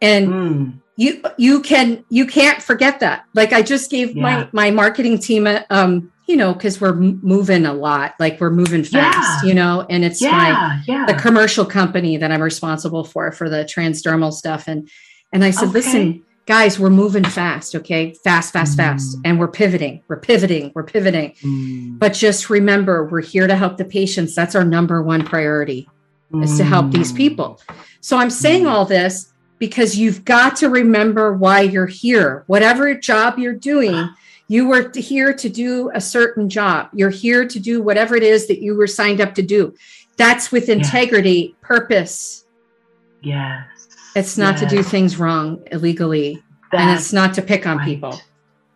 And 0.00 0.28
Mm. 0.28 0.72
You 0.98 1.22
you 1.38 1.60
can 1.62 2.04
you 2.10 2.26
can't 2.26 2.60
forget 2.62 2.98
that. 3.00 3.24
Like 3.34 3.52
I 3.54 3.62
just 3.62 3.90
gave 3.90 4.14
Yeah. 4.16 4.22
my 4.22 4.48
my 4.52 4.70
marketing 4.72 5.18
team 5.18 5.46
a 5.46 5.64
um 5.70 6.10
you 6.26 6.36
know 6.36 6.52
because 6.52 6.80
we're 6.80 6.94
moving 6.94 7.64
a 7.64 7.72
lot. 7.72 8.14
Like 8.18 8.40
we're 8.40 8.50
moving 8.50 8.82
fast. 8.84 9.44
Yeah. 9.44 9.48
You 9.48 9.54
know, 9.54 9.86
and 9.88 10.04
it's 10.04 10.20
my 10.20 10.48
Yeah, 10.48 10.80
yeah. 10.86 11.06
the 11.06 11.14
commercial 11.14 11.64
company 11.64 12.16
that 12.18 12.30
I'm 12.32 12.42
responsible 12.42 13.04
for 13.04 13.30
for 13.32 13.48
the 13.48 13.64
transdermal 13.64 14.32
stuff 14.32 14.66
and 14.66 14.90
and 15.32 15.44
I 15.44 15.50
said 15.52 15.68
Okay. 15.68 15.72
listen 15.78 16.22
guys 16.46 16.78
we're 16.80 16.88
moving 17.04 17.24
fast 17.24 17.74
okay 17.76 18.14
fast 18.24 18.52
fast 18.54 18.74
fast 18.76 19.16
Mm. 19.16 19.20
and 19.26 19.38
we're 19.38 19.48
pivoting 19.62 20.02
we're 20.08 20.18
pivoting 20.18 20.72
we're 20.74 20.82
pivoting 20.82 21.32
Mm. 21.44 21.98
but 21.98 22.12
just 22.14 22.48
remember 22.50 23.04
we're 23.06 23.20
here 23.34 23.46
to 23.46 23.54
help 23.54 23.76
the 23.76 23.84
patients 23.84 24.34
that's 24.34 24.54
our 24.56 24.64
number 24.64 25.02
one 25.02 25.22
priority 25.24 25.86
is 26.42 26.56
to 26.56 26.64
help 26.64 26.90
these 26.90 27.12
Mm. 27.12 27.16
people 27.16 27.60
so 28.00 28.16
I'm 28.16 28.30
saying 28.30 28.64
Mm. 28.64 28.70
all 28.72 28.86
this 28.86 29.30
because 29.58 29.96
you've 29.96 30.24
got 30.24 30.56
to 30.56 30.68
remember 30.68 31.32
why 31.32 31.60
you're 31.60 31.86
here 31.86 32.44
whatever 32.46 32.94
job 32.94 33.38
you're 33.38 33.52
doing 33.52 34.08
you 34.50 34.66
were 34.66 34.90
here 34.94 35.34
to 35.34 35.48
do 35.48 35.90
a 35.94 36.00
certain 36.00 36.48
job 36.48 36.88
you're 36.92 37.10
here 37.10 37.46
to 37.46 37.58
do 37.58 37.82
whatever 37.82 38.16
it 38.16 38.22
is 38.22 38.46
that 38.48 38.60
you 38.62 38.74
were 38.74 38.86
signed 38.86 39.20
up 39.20 39.34
to 39.34 39.42
do 39.42 39.74
that's 40.16 40.50
with 40.50 40.68
integrity 40.68 41.54
purpose 41.60 42.44
Yes. 43.20 43.66
it's 44.14 44.38
not 44.38 44.56
to 44.58 44.66
do 44.66 44.82
things 44.82 45.18
wrong 45.18 45.62
illegally 45.72 46.42
and 46.72 46.96
it's 46.96 47.12
not 47.12 47.34
to 47.34 47.42
pick 47.42 47.66
on 47.66 47.78
right. 47.78 47.86
people 47.86 48.20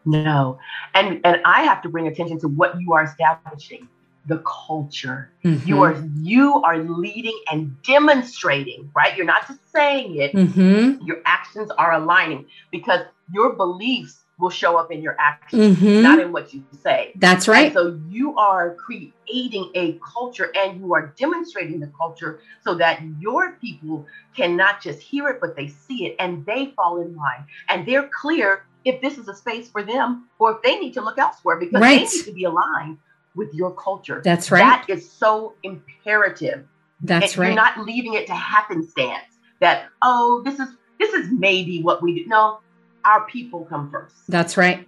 No. 0.05 0.59
And 0.95 1.21
and 1.25 1.41
I 1.45 1.63
have 1.63 1.83
to 1.83 1.89
bring 1.89 2.09
attention 2.09 2.39
to 2.41 2.49
what 2.49 2.81
you 2.81 2.93
are 2.93 3.05
establishing. 3.05 3.89
The 4.27 4.39
culture. 4.39 5.33
Mhm. 5.45 5.67
You 5.67 5.83
are 5.83 5.97
you 6.21 6.63
are 6.63 6.79
leading 6.79 7.39
and 7.51 7.81
demonstrating, 7.83 8.91
right? 8.95 9.17
You're 9.17 9.27
not 9.27 9.47
just 9.49 9.61
saying 9.73 10.17
it, 10.17 10.33
Mhm. 10.33 11.05
your 11.07 11.19
actions 11.25 11.71
are 11.73 11.93
aligning 11.93 12.47
because 12.71 13.01
your 13.33 13.55
beliefs 13.55 14.25
will 14.39 14.51
show 14.51 14.77
up 14.77 14.91
in 14.91 15.03
your 15.03 15.17
actions, 15.21 15.79
Mhm. 15.79 16.03
not 16.03 16.19
in 16.19 16.33
what 16.33 16.53
you 16.53 16.65
say. 16.83 17.13
That's 17.17 17.47
And 17.49 17.53
right. 17.57 17.73
so 17.73 17.99
you 18.09 18.37
are 18.37 18.75
creating 18.75 19.71
a 19.75 19.99
culture 20.15 20.51
and 20.57 20.81
you 20.81 20.95
are 20.95 21.15
demonstrating 21.17 21.79
the 21.81 21.91
culture 21.97 22.41
so 22.63 22.75
that 22.77 23.01
your 23.21 23.53
people 23.61 24.07
can 24.37 24.57
not 24.57 24.81
just 24.81 25.01
hear 25.01 25.29
it, 25.29 25.39
but 25.41 25.55
they 25.55 25.69
see 25.69 26.07
it 26.07 26.17
and 26.19 26.45
they 26.47 26.73
fall 26.77 27.01
in 27.01 27.15
line 27.15 27.45
and 27.69 27.87
they're 27.87 28.09
clear 28.21 28.65
if 28.85 29.01
this 29.01 29.17
is 29.17 29.29
a 29.29 29.35
space 29.35 29.69
for 29.71 29.83
them 29.85 30.29
or 30.41 30.57
if 30.57 30.63
they 30.63 30.77
need 30.79 30.93
to 30.95 31.03
look 31.03 31.19
elsewhere 31.19 31.57
because 31.57 31.81
Right. 31.81 32.01
they 32.01 32.17
need 32.17 32.25
to 32.25 32.33
be 32.33 32.45
aligned 32.45 32.99
with 33.35 33.53
your 33.55 33.73
culture. 33.75 34.21
That's 34.25 34.51
right. 34.51 34.61
That 34.61 34.87
is 34.89 35.11
so 35.11 35.55
imperative. 35.63 36.67
That's 37.01 37.37
And 37.37 37.47
You're 37.47 37.55
not 37.55 37.79
leaving 37.85 38.15
it 38.15 38.27
to 38.29 38.35
happenstance 38.35 39.25
that, 39.61 39.87
oh, 40.03 40.43
this 40.45 40.59
is 40.59 40.69
this 40.99 41.13
is 41.15 41.31
maybe 41.33 41.83
what 41.83 42.03
we 42.03 42.15
do. 42.23 42.29
No, 42.29 42.61
our 43.05 43.27
people 43.27 43.65
come 43.65 43.91
first. 43.91 44.15
That's 44.29 44.57
right. 44.57 44.87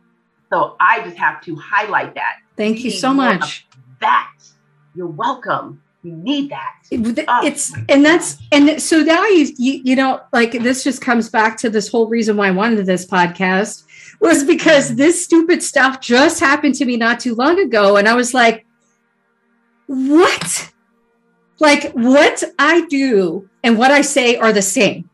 So 0.51 0.77
I 0.79 1.03
just 1.03 1.17
have 1.17 1.43
to 1.45 1.57
highlight 1.57 2.15
that. 2.15 2.37
Thank 2.57 2.85
you 2.85 2.91
so 2.91 3.13
much. 3.13 3.67
That 4.01 4.33
you're 4.95 5.09
welcome. 5.09 5.83
We 6.05 6.11
need 6.13 6.51
that. 6.51 6.75
It- 6.91 7.25
Oh, 7.27 7.47
it's 7.47 7.73
and 7.89 8.05
that's 8.05 8.39
and 8.53 8.81
so 8.81 9.03
now 9.03 9.25
you, 9.25 9.53
you 9.57 9.81
you 9.83 9.97
know 9.97 10.21
like 10.33 10.53
this 10.53 10.85
just 10.85 11.01
comes 11.01 11.29
back 11.31 11.57
to 11.59 11.71
this 11.71 11.89
whole 11.89 12.07
reason 12.09 12.37
why 12.37 12.49
I 12.49 12.51
wanted 12.51 12.85
this 12.87 13.07
podcast 13.07 13.85
was 14.21 14.45
because 14.45 14.95
this 14.97 15.25
stupid 15.25 15.63
stuff 15.63 16.01
just 16.01 16.41
happened 16.41 16.75
to 16.77 16.85
me 16.85 16.97
not 16.97 17.21
too 17.21 17.35
long 17.35 17.59
ago 17.61 17.97
and 17.97 18.09
I 18.09 18.15
was 18.15 18.33
like 18.35 18.67
what 19.87 20.73
like 21.61 21.93
what 21.93 22.43
I 22.59 22.87
do 22.87 23.49
and 23.63 23.79
what 23.79 23.91
I 23.91 24.01
say 24.03 24.37
are 24.37 24.53
the 24.53 24.63
same 24.63 25.09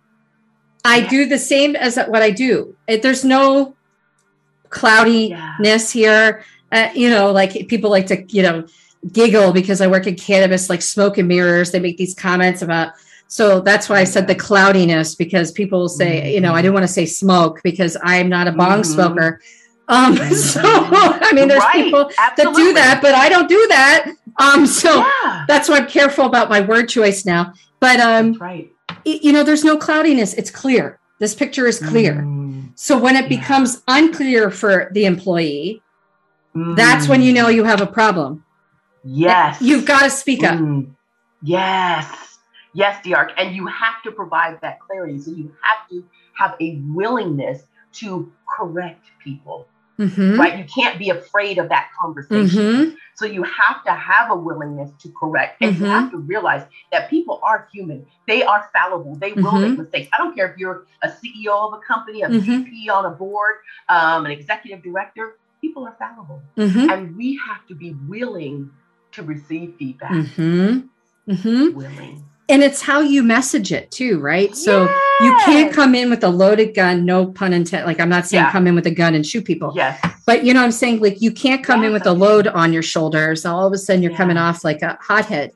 I 0.85 0.99
Yeah. 0.99 1.09
do 1.09 1.27
the 1.27 1.39
same 1.39 1.77
as 1.77 1.97
what 1.97 2.23
I 2.23 2.31
do 2.31 2.77
It- 2.87 3.03
there's 3.03 3.25
no 3.25 3.75
cloudiness 4.69 5.91
here 5.91 6.45
uh, 6.73 6.89
you 6.95 7.11
know 7.11 7.33
like 7.33 7.69
people 7.69 7.91
like 7.91 8.07
to 8.07 8.25
you 8.29 8.43
know 8.43 8.65
giggle 9.13 9.53
because 9.53 9.81
I 9.81 9.87
work 9.87 10.07
in 10.07 10.15
cannabis, 10.15 10.69
like 10.69 10.83
smoke 10.83 11.17
and 11.17 11.27
mirrors. 11.27 11.71
They 11.71 11.81
make 11.81 11.97
these 11.97 12.15
comments 12.15 12.61
about. 12.61 12.93
So 13.33 13.61
that's 13.61 13.88
why 13.88 14.01
I 14.01 14.05
said 14.05 14.27
the 14.27 14.35
cloudiness 14.35 15.14
because 15.14 15.53
people 15.53 15.88
say, 15.88 16.35
you 16.35 16.40
know, 16.40 16.53
I 16.53 16.62
didn't 16.62 16.75
want 16.75 16.83
to 16.83 16.93
say 16.93 17.07
smoke 17.07 17.61
because 17.62 17.97
I'm 18.03 18.29
not 18.29 18.49
a 18.49 18.53
bong 18.53 18.81
Mhm. 18.83 18.87
smoker. 18.87 19.40
Um, 19.87 20.16
so 20.35 20.61
I 20.64 21.31
mean, 21.33 21.47
there's 21.47 21.62
Right, 21.62 21.85
people 21.85 22.11
that 22.19 22.35
do 22.37 22.73
that, 22.75 22.99
but 23.01 23.14
I 23.14 23.29
don't 23.29 23.49
do 23.49 23.66
that. 23.69 24.11
Um, 24.40 24.66
so 24.66 24.97
yeah, 24.97 25.45
that's 25.47 25.69
why 25.69 25.77
I'm 25.79 25.87
careful 25.87 26.27
about 26.27 26.51
my 26.51 26.61
word 26.61 26.88
choice 26.88 27.25
now. 27.25 27.53
But 27.79 28.01
um, 28.01 28.33
right. 28.40 28.73
y- 29.07 29.21
you 29.23 29.33
know, 29.33 29.45
there's 29.45 29.62
no 29.64 29.77
cloudiness. 29.77 30.35
It's 30.35 30.51
clear. 30.51 30.99
This 31.21 31.33
picture 31.35 31.69
is 31.69 31.79
clear. 31.79 32.14
Mm, 32.27 32.73
So 32.75 32.99
when 32.99 33.14
it 33.14 33.31
Yeah. 33.31 33.38
becomes 33.38 33.81
unclear 33.87 34.51
for 34.51 34.90
the 34.93 35.05
employee, 35.05 35.83
that's 36.75 37.07
mm. 37.07 37.11
when 37.11 37.23
you 37.23 37.33
know 37.33 37.47
you 37.49 37.62
have 37.62 37.81
a 37.81 37.87
problem. 37.87 38.43
Yes, 39.05 39.62
You've 39.62 39.87
got 39.87 40.03
to 40.03 40.11
speak 40.11 40.43
up. 40.43 40.59
Mm, 40.59 40.97
Yes, 41.43 42.07
yes, 42.73 43.05
DiArc, 43.05 43.33
and 43.37 43.55
you 43.55 43.67
have 43.67 44.03
to 44.05 44.13
provide 44.13 44.61
that 44.63 44.81
clarity. 44.81 45.19
So 45.19 45.31
you 45.31 45.55
have 45.63 45.89
to 45.91 46.05
have 46.35 46.55
a 46.61 46.77
willingness 46.89 47.63
to 47.93 48.31
correct 48.57 49.05
people, 49.23 49.67
Mhm. 49.99 50.39
right? 50.39 50.59
You 50.59 50.65
can't 50.65 50.99
be 50.99 51.11
afraid 51.11 51.59
of 51.59 51.69
that 51.71 51.89
conversation. 52.01 52.63
Mhm. 52.63 52.97
So 53.15 53.27
you 53.27 53.43
have 53.43 53.85
to 53.85 53.93
have 53.93 54.31
a 54.31 54.37
willingness 54.37 54.91
to 55.03 55.11
correct, 55.11 55.61
and 55.61 55.77
you 55.77 55.85
Mhm. 55.85 55.89
have 55.91 56.11
to 56.13 56.19
realize 56.19 56.65
that 56.93 57.11
people 57.11 57.41
are 57.43 57.69
human. 57.73 58.07
They 58.27 58.43
are 58.43 58.71
fallible. 58.73 59.17
They 59.17 59.33
will 59.33 59.59
make 59.59 59.77
mistakes. 59.79 60.09
I 60.13 60.19
don't 60.19 60.35
care 60.35 60.51
if 60.51 60.57
you're 60.57 60.87
a 61.03 61.09
CEO 61.09 61.53
of 61.67 61.75
a 61.75 61.79
company, 61.79 62.23
a 62.23 62.29
Mhm. 62.29 62.41
VP 62.41 62.89
on 62.89 63.05
a 63.05 63.11
board, 63.11 63.57
um, 63.89 64.25
an 64.25 64.31
executive 64.31 64.83
director. 64.83 65.37
People 65.61 65.85
are 65.87 65.97
fallible, 65.99 66.41
and 66.57 67.15
we 67.17 67.39
have 67.47 67.67
to 67.67 67.75
be 67.75 67.95
willing 68.09 68.71
to 69.13 69.23
receive 69.23 69.75
feedback. 69.79 70.13
Willing. 71.75 72.25
And 72.51 72.65
it's 72.65 72.83
how 72.83 73.01
you 73.01 73.23
message 73.23 73.73
it 73.73 73.91
too, 73.93 74.19
right? 74.19 74.55
So 74.57 74.83
you 75.21 75.37
can't 75.45 75.73
come 75.73 75.95
in 75.95 76.11
with 76.11 76.25
a 76.25 76.29
loaded 76.29 76.75
gun, 76.75 77.05
no 77.05 77.27
pun 77.27 77.53
intended. 77.53 77.87
Like 77.87 78.01
I'm 78.01 78.09
not 78.09 78.27
saying 78.27 78.45
Yeah. 78.45 78.51
come 78.51 78.67
in 78.67 78.75
with 78.75 78.87
a 78.87 78.91
gun 78.91 79.15
and 79.15 79.25
shoot 79.25 79.45
people, 79.45 79.73
Yes. 79.77 80.01
but 80.27 80.45
you 80.45 80.53
know 80.53 80.61
what 80.61 80.67
I'm 80.67 80.73
saying? 80.73 81.01
Like 81.01 81.23
you 81.23 81.31
can't 81.31 81.63
come 81.63 81.85
in 81.85 81.93
with 81.93 82.07
a 82.07 82.13
load 82.13 82.49
on 82.49 82.73
your 82.73 82.83
shoulders. 82.83 83.47
All 83.47 83.67
of 83.67 83.73
a 83.73 83.79
sudden 83.79 84.03
you're 84.03 84.13
Yeah. 84.13 84.19
coming 84.19 84.37
off 84.37 84.65
like 84.65 84.83
a 84.83 84.99
hothead. 85.01 85.53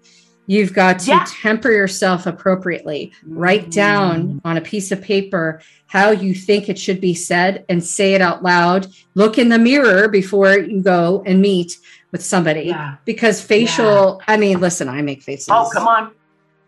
You've 0.47 0.75
got 0.75 0.99
to 1.01 1.21
temper 1.43 1.73
yourself 1.73 2.27
appropriately. 2.27 3.13
Write 3.27 3.71
down 3.71 4.25
mm. 4.25 4.41
on 4.45 4.59
a 4.59 4.61
piece 4.61 4.93
of 4.93 5.01
paper 5.01 5.63
how 5.87 6.11
you 6.11 6.35
think 6.35 6.69
it 6.69 6.79
should 6.79 7.01
be 7.01 7.15
said 7.15 7.65
and 7.69 7.83
say 7.83 8.15
it 8.15 8.21
out 8.21 8.43
loud. 8.43 8.87
Look 9.15 9.39
in 9.39 9.49
the 9.49 9.59
mirror 9.59 10.07
before 10.07 10.59
you 10.59 10.83
go 10.83 11.23
and 11.27 11.41
meet 11.41 11.79
with 12.13 12.23
somebody 12.23 12.77
because 13.05 13.41
facial, 13.41 14.21
I 14.29 14.37
mean, 14.37 14.61
listen, 14.61 14.89
I 14.89 15.03
make 15.03 15.23
faces. 15.23 15.49
Oh, 15.51 15.69
come 15.73 15.89
on. 15.89 16.13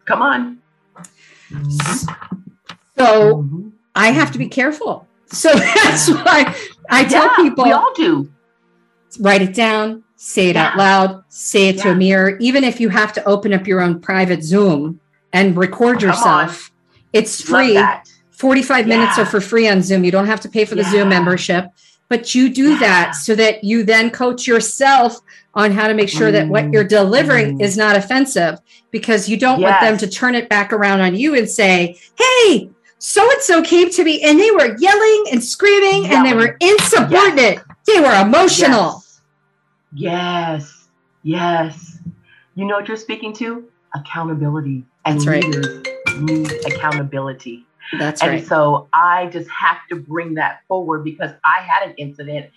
Come 0.07 0.23
on. 0.23 0.59
So 2.99 3.37
Mhm. 3.42 3.73
I 3.95 4.11
have 4.11 4.33
to 4.33 4.38
be 4.38 4.49
careful. 4.49 5.07
So 5.27 5.53
that's 5.85 6.09
why 6.11 6.55
I 6.90 7.05
tell 7.05 7.25
Yeah, 7.25 7.37
people 7.37 7.64
we 7.64 7.73
all 7.73 7.92
do. 7.95 8.31
write 9.21 9.42
it 9.42 9.55
down, 9.55 10.05
say 10.16 10.49
it 10.49 10.57
out 10.57 10.77
loud, 10.77 11.23
say 11.29 11.69
it 11.69 11.79
to 11.79 11.90
a 11.90 11.95
mirror, 11.95 12.37
even 12.40 12.64
if 12.64 12.81
you 12.81 12.88
have 12.88 13.12
to 13.14 13.25
open 13.25 13.53
up 13.53 13.66
your 13.66 13.81
own 13.81 14.01
private 14.01 14.42
Zoom 14.42 15.01
and 15.33 15.57
record 15.57 15.99
Come 16.01 16.09
yourself. 16.09 16.71
It's 17.12 17.40
free. 17.42 17.75
that. 17.75 18.05
45 18.33 18.87
minutes 18.87 19.19
are 19.19 19.25
for 19.25 19.40
free 19.40 19.66
on 19.66 19.81
Zoom. 19.81 20.05
You 20.05 20.11
don't 20.12 20.27
have 20.27 20.40
to 20.40 20.49
pay 20.49 20.66
for 20.66 20.75
the 20.75 20.85
Zoom 20.85 21.09
membership, 21.09 21.69
but 22.09 22.35
you 22.35 22.49
do 22.49 22.73
Yeah. 22.73 22.79
that 22.81 23.14
so 23.14 23.35
that 23.35 23.64
you 23.64 23.83
then 23.83 24.11
coach 24.11 24.47
yourself 24.47 25.21
on 25.55 25.73
how 25.73 25.88
to 25.88 25.95
make 25.95 26.09
sure 26.09 26.31
that 26.31 26.49
what 26.49 26.71
you're 26.73 26.85
delivering 26.85 27.59
Mm. 27.59 27.62
is 27.62 27.77
not 27.77 27.97
offensive 27.97 28.61
because 28.90 29.29
you 29.29 29.37
don't 29.37 29.61
want 29.61 29.81
them 29.81 29.97
to 29.99 30.07
turn 30.07 30.35
it 30.35 30.49
back 30.49 30.73
around 30.73 31.01
on 31.01 31.14
you 31.16 31.35
and 31.35 31.49
say, 31.49 31.99
hey, 32.16 32.71
so 32.99 33.23
and 33.31 33.40
so 33.42 33.62
came 33.62 33.90
to 33.90 34.05
me 34.05 34.23
and 34.23 34.38
they 34.38 34.51
were 34.51 34.77
yelling 34.79 35.25
and 35.33 35.42
screaming 35.42 36.07
and 36.11 36.25
they 36.27 36.35
were 36.35 36.57
insubordinate. 36.61 37.61
They 37.87 38.01
were 38.01 38.14
emotional. 38.21 39.03
Yes. 39.92 40.88
Yes. 41.23 41.99
You 42.55 42.64
know 42.64 42.77
what 42.77 42.88
you're 42.88 42.97
speaking 42.97 43.33
to? 43.35 43.64
Accountability. 43.95 44.85
And 45.05 45.19
That's 45.19 45.27
right. 45.27 45.45
leaders 45.45 45.83
need 46.21 46.53
accountability. 46.66 47.65
That's 47.99 48.22
and 48.22 48.33
right. 48.33 48.46
so 48.46 48.88
I 48.92 49.27
just 49.27 49.49
have 49.51 49.79
to 49.90 49.96
bring 49.96 50.35
that 50.35 50.61
forward 50.68 51.05
because 51.05 51.31
I 51.44 51.61
had 51.62 51.88
an 51.88 51.94
incident 51.96 52.51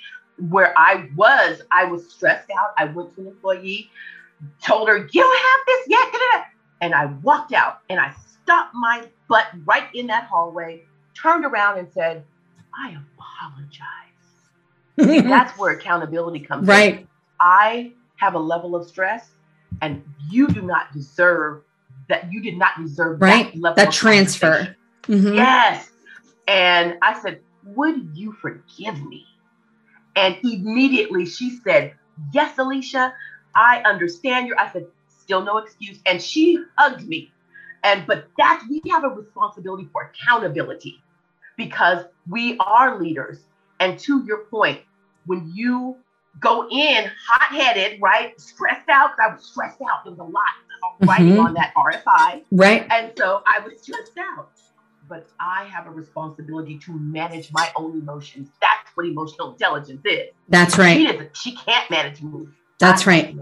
where 0.49 0.73
I 0.77 1.09
was, 1.15 1.61
I 1.71 1.85
was 1.85 2.09
stressed 2.11 2.49
out. 2.57 2.69
I 2.77 2.85
went 2.85 3.13
to 3.15 3.21
an 3.21 3.27
employee, 3.27 3.89
told 4.63 4.87
her, 4.87 5.07
You 5.11 5.21
have 5.23 5.59
this 5.67 5.87
yet. 5.87 6.11
da, 6.11 6.17
da, 6.17 6.37
da." 6.39 6.43
And 6.81 6.95
I 6.95 7.05
walked 7.23 7.53
out 7.53 7.81
and 7.89 7.99
I 7.99 8.13
stopped 8.43 8.73
my 8.73 9.03
butt 9.27 9.47
right 9.65 9.93
in 9.93 10.07
that 10.07 10.23
hallway, 10.25 10.83
turned 11.13 11.45
around 11.45 11.77
and 11.77 11.87
said, 11.93 12.23
I 12.73 12.97
apologize. 13.17 13.85
That's 15.29 15.57
where 15.57 15.73
accountability 15.73 16.39
comes 16.39 16.63
in. 16.63 16.67
right. 16.67 17.07
I 17.39 17.93
have 18.17 18.33
a 18.33 18.39
level 18.39 18.75
of 18.75 18.87
stress, 18.87 19.29
and 19.81 20.03
you 20.29 20.47
do 20.49 20.61
not 20.61 20.91
deserve 20.93 21.61
that. 22.09 22.31
You 22.31 22.41
did 22.41 22.57
not 22.57 22.71
deserve 22.81 23.21
Right. 23.21 23.53
that 23.53 23.59
level 23.59 23.75
That 23.75 23.93
transfer. 23.93 24.75
Mhm. 25.07 25.35
Yes. 25.35 25.89
And 26.47 26.97
I 27.01 27.19
said, 27.21 27.41
Would 27.65 28.11
you 28.15 28.33
forgive 28.33 29.01
me? 29.03 29.25
And 30.15 30.37
immediately 30.43 31.25
she 31.25 31.59
said, 31.63 31.93
Yes, 32.33 32.57
Alicia, 32.57 33.13
I 33.55 33.81
understand 33.85 34.47
you. 34.47 34.55
I 34.57 34.71
said, 34.71 34.87
Still 35.07 35.43
no 35.43 35.57
excuse. 35.57 35.99
And 36.05 36.21
she 36.21 36.63
hugged 36.77 37.07
me. 37.07 37.31
And 37.83 38.05
but 38.07 38.27
that's 38.37 38.63
we 38.69 38.81
have 38.91 39.03
a 39.03 39.09
responsibility 39.09 39.87
for 39.91 40.11
accountability 40.13 41.01
because 41.57 42.05
we 42.29 42.57
are 42.59 42.99
leaders. 42.99 43.39
And 43.79 43.97
to 43.99 44.23
your 44.25 44.45
point, 44.45 44.81
when 45.25 45.51
you 45.53 45.97
go 46.39 46.67
in 46.69 47.09
hot-headed, 47.27 48.01
right, 48.01 48.39
stressed 48.39 48.89
out, 48.89 49.11
I 49.21 49.33
was 49.33 49.45
stressed 49.45 49.81
out. 49.81 50.03
There 50.03 50.11
was 50.11 50.19
a 50.19 50.23
lot 50.23 50.43
of 51.01 51.07
writing 51.07 51.37
on 51.39 51.53
that 51.55 51.73
RFI. 51.75 52.43
Right. 52.51 52.85
And 52.91 53.13
so 53.17 53.41
I 53.45 53.59
was 53.59 53.81
stressed 53.81 54.17
out. 54.17 54.49
But 55.09 55.27
I 55.39 55.63
have 55.65 55.87
a 55.87 55.91
responsibility 55.91 56.77
to 56.85 56.93
manage 56.93 57.51
my 57.51 57.71
own 57.75 57.99
emotions. 57.99 58.49
That's 58.61 58.95
what 58.95 59.07
emotional 59.07 59.51
intelligence 59.53 60.01
is. 60.05 60.29
That's 60.47 60.77
right. 60.77 60.97
She 60.97 61.07
doesn't, 61.07 61.37
she 61.37 61.55
can't 61.55 61.89
manage 61.89 62.21
me. 62.21 62.47
That's 62.79 63.07
I 63.07 63.11
right. 63.11 63.35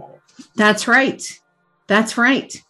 That's 0.56 0.88
right. 0.88 1.40
That's 1.88 2.18
right. 2.18 2.64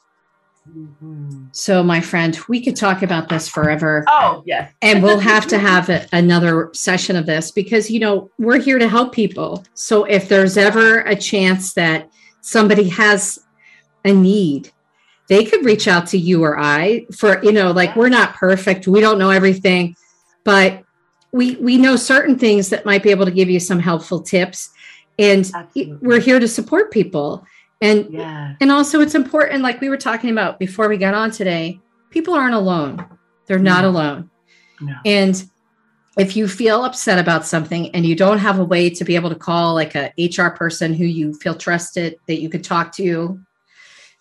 Mhm. 0.70 1.48
So, 1.52 1.82
my 1.82 2.02
friend, 2.02 2.38
we 2.50 2.62
could 2.62 2.76
talk 2.76 3.02
about 3.02 3.30
this 3.30 3.48
forever. 3.48 4.04
Oh, 4.08 4.44
yes. 4.46 4.74
and 4.82 5.02
we'll 5.02 5.20
have 5.20 5.48
to 5.48 5.58
have 5.58 5.90
a, 5.90 6.06
another 6.12 6.70
session 6.74 7.16
of 7.16 7.26
this 7.26 7.52
because 7.52 7.90
you 7.90 8.00
know 8.00 8.30
we're 8.38 8.60
here 8.60 8.80
to 8.80 8.90
help 8.90 9.14
people 9.14 9.64
so 9.76 10.04
if 10.04 10.28
there's 10.28 10.58
ever 10.58 11.02
a 11.02 11.16
chance 11.16 11.74
that 11.74 12.10
somebody 12.42 12.90
has 12.90 13.40
a 14.06 14.14
need, 14.14 14.72
they 15.28 15.44
could 15.44 15.66
reach 15.66 15.88
out 15.88 16.08
to 16.08 16.18
you 16.18 16.44
or 16.44 16.60
I 16.60 17.06
for, 17.16 17.44
you 17.44 17.52
know, 17.52 17.72
like 17.72 17.96
we're 17.96 18.10
not 18.10 18.36
perfect. 18.36 18.88
We 18.88 19.02
don't 19.02 19.20
know 19.20 19.30
everything, 19.30 19.96
but 20.44 20.84
we 21.32 21.56
we 21.56 21.78
know 21.78 21.96
certain 21.96 22.40
things 22.40 22.70
that 22.70 22.86
might 22.86 23.04
be 23.04 23.12
able 23.12 23.26
to 23.26 23.32
give 23.32 23.50
you 23.50 23.60
some 23.60 23.80
helpful 23.80 24.22
tips. 24.22 24.70
And 25.20 25.50
Absolutely. 25.54 25.98
we're 26.08 26.20
here 26.20 26.40
to 26.40 26.48
support 26.48 26.92
people. 26.92 27.46
And 27.82 28.12
yeah. 28.12 28.56
and 28.62 28.72
also 28.72 29.02
it's 29.02 29.16
important, 29.16 29.62
like 29.62 29.82
we 29.82 29.90
were 29.90 29.98
talking 29.98 30.32
about 30.32 30.60
before 30.60 30.88
we 30.88 30.98
got 30.98 31.14
on 31.14 31.32
today, 31.32 31.80
people 32.10 32.34
aren't 32.34 32.56
alone. 32.56 33.06
They're 33.46 33.60
not 33.60 33.84
no. 33.84 33.90
alone. 33.90 34.30
No. 34.82 34.96
And 35.06 35.50
if 36.18 36.36
you 36.36 36.48
feel 36.48 36.84
upset 36.84 37.20
about 37.20 37.46
something 37.46 37.94
and 37.94 38.06
you 38.06 38.16
don't 38.16 38.40
have 38.40 38.60
a 38.60 38.66
way 38.66 38.90
to 38.90 39.06
be 39.06 39.16
able 39.16 39.30
to 39.30 39.36
call 39.36 39.76
like 39.76 39.96
a 39.96 40.12
HR 40.18 40.50
person 40.50 40.94
who 40.94 41.06
you 41.06 41.34
feel 41.36 41.54
trusted 41.54 42.18
that 42.28 42.42
you 42.42 42.50
could 42.50 42.64
talk 42.64 42.92
to, 42.94 43.40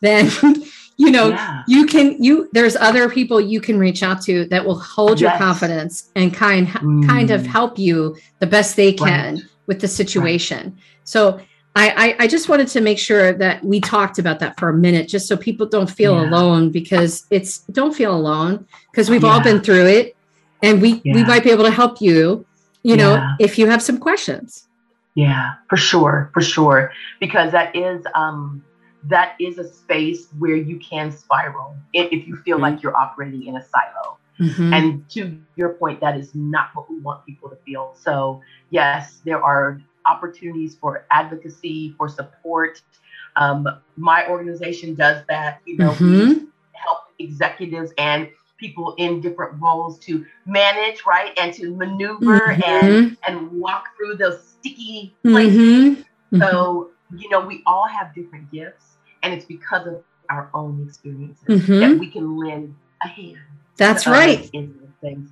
then 0.03 0.31
you 0.96 1.11
know 1.11 1.28
yeah. 1.28 1.62
you 1.68 1.87
can 1.87 2.22
you 2.22 2.48
there's 2.52 2.76
other 2.76 3.09
people 3.09 3.40
you 3.40 3.61
can 3.61 3.78
reach 3.78 4.02
out 4.02 4.22
to 4.22 4.46
that 4.46 4.64
will 4.64 4.78
hold 4.78 5.20
yes. 5.20 5.30
your 5.30 5.38
confidence 5.38 6.11
and 6.16 6.32
kind 6.32 6.68
mm. 6.68 7.06
kind 7.06 7.30
of 7.30 7.46
help 7.46 7.78
you 7.78 8.16
the 8.38 8.46
best 8.46 8.76
they 8.76 8.92
can 8.92 9.35
right. 9.35 9.44
with 9.66 9.80
the 9.80 9.88
situation. 9.88 10.64
Right. 10.64 10.82
So 11.04 11.40
I, 11.78 12.16
I, 12.20 12.26
just 12.26 12.48
wanted 12.48 12.68
to 12.68 12.80
make 12.80 12.98
sure 12.98 13.35
that 13.35 13.62
we 13.62 13.80
talked 13.80 14.18
about 14.18 14.38
that 14.38 14.59
for 14.59 14.70
a 14.70 14.72
minute, 14.72 15.09
just 15.09 15.28
so 15.28 15.37
people 15.37 15.66
don't 15.66 15.90
feel 15.90 16.14
yeah. 16.14 16.30
alone 16.30 16.70
because 16.70 17.26
it's 17.28 17.59
don't 17.70 17.94
feel 17.94 18.16
alone 18.16 18.66
because 18.90 19.11
we've 19.11 19.22
yeah. 19.22 19.28
all 19.28 19.42
been 19.42 19.61
through 19.61 19.85
it 19.85 20.16
and 20.62 20.80
we 20.80 21.02
we 21.04 21.24
might 21.24 21.44
be 21.44 21.50
able 21.50 21.64
to 21.64 21.70
help 21.70 22.00
you 22.00 22.44
you 22.82 22.96
know 22.96 23.35
if 23.38 23.59
you 23.59 23.66
have 23.66 23.82
some 23.82 23.98
questions 23.98 24.68
yeah 25.14 25.54
for 25.68 25.76
sure 25.76 26.30
for 26.32 26.40
sure 26.40 26.92
because 27.20 27.52
that 27.52 27.74
is 27.74 28.04
um 28.14 28.64
that 29.09 29.35
is 29.40 29.59
a 29.59 29.69
space 29.69 30.29
where 30.38 30.57
you 30.57 30.79
can 30.79 31.11
spiral 31.11 31.77
if 31.92 32.27
you 32.27 32.37
feel 32.37 32.57
mm-hmm. 32.57 32.75
like 32.75 32.83
you're 32.83 32.97
operating 32.97 33.47
in 33.47 33.57
a 33.57 33.62
silo 33.62 34.19
mm-hmm. 34.38 34.73
and 34.73 35.09
to 35.09 35.38
your 35.57 35.71
point 35.71 36.01
that 36.01 36.16
is 36.16 36.35
not 36.35 36.71
what 36.75 36.90
we 36.90 36.99
want 37.01 37.25
people 37.27 37.49
to 37.49 37.57
feel 37.57 37.95
so 37.99 38.40
yes 38.71 39.21
there 39.25 39.42
are 39.42 39.81
opportunities 40.07 40.77
for 40.77 41.07
advocacy 41.11 41.95
for 41.97 42.09
support 42.09 42.83
um, 43.37 43.69
my 43.97 44.27
organization 44.29 44.95
does 44.95 45.25
that 45.29 45.61
you 45.66 45.77
know 45.77 45.90
mm-hmm. 45.92 46.45
help 46.73 46.99
executives 47.19 47.92
and 47.99 48.29
people 48.59 48.95
in 48.99 49.21
different 49.21 49.61
roles 49.61 49.99
to 49.99 50.25
manage, 50.47 51.05
right, 51.07 51.33
and 51.38 51.53
to 51.55 51.75
maneuver 51.75 52.40
mm-hmm. 52.40 52.62
and 52.62 53.16
and 53.27 53.51
walk 53.53 53.88
through 53.97 54.16
those 54.16 54.42
sticky 54.47 55.14
places. 55.23 55.99
Mm-hmm. 55.99 56.40
So 56.40 56.90
you 57.14 57.29
know, 57.29 57.40
we 57.40 57.62
all 57.66 57.87
have 57.87 58.14
different 58.14 58.51
gifts, 58.51 58.95
and 59.22 59.35
it's 59.35 59.44
because 59.44 59.87
of 59.87 60.02
our 60.29 60.50
own 60.55 60.87
experiences 60.88 61.44
mm-hmm. 61.48 61.81
that 61.81 61.98
we 61.98 62.11
can 62.11 62.38
lend 62.38 62.74
a 63.05 63.09
hand. 63.09 63.38
That's 63.76 64.07
right. 64.07 64.50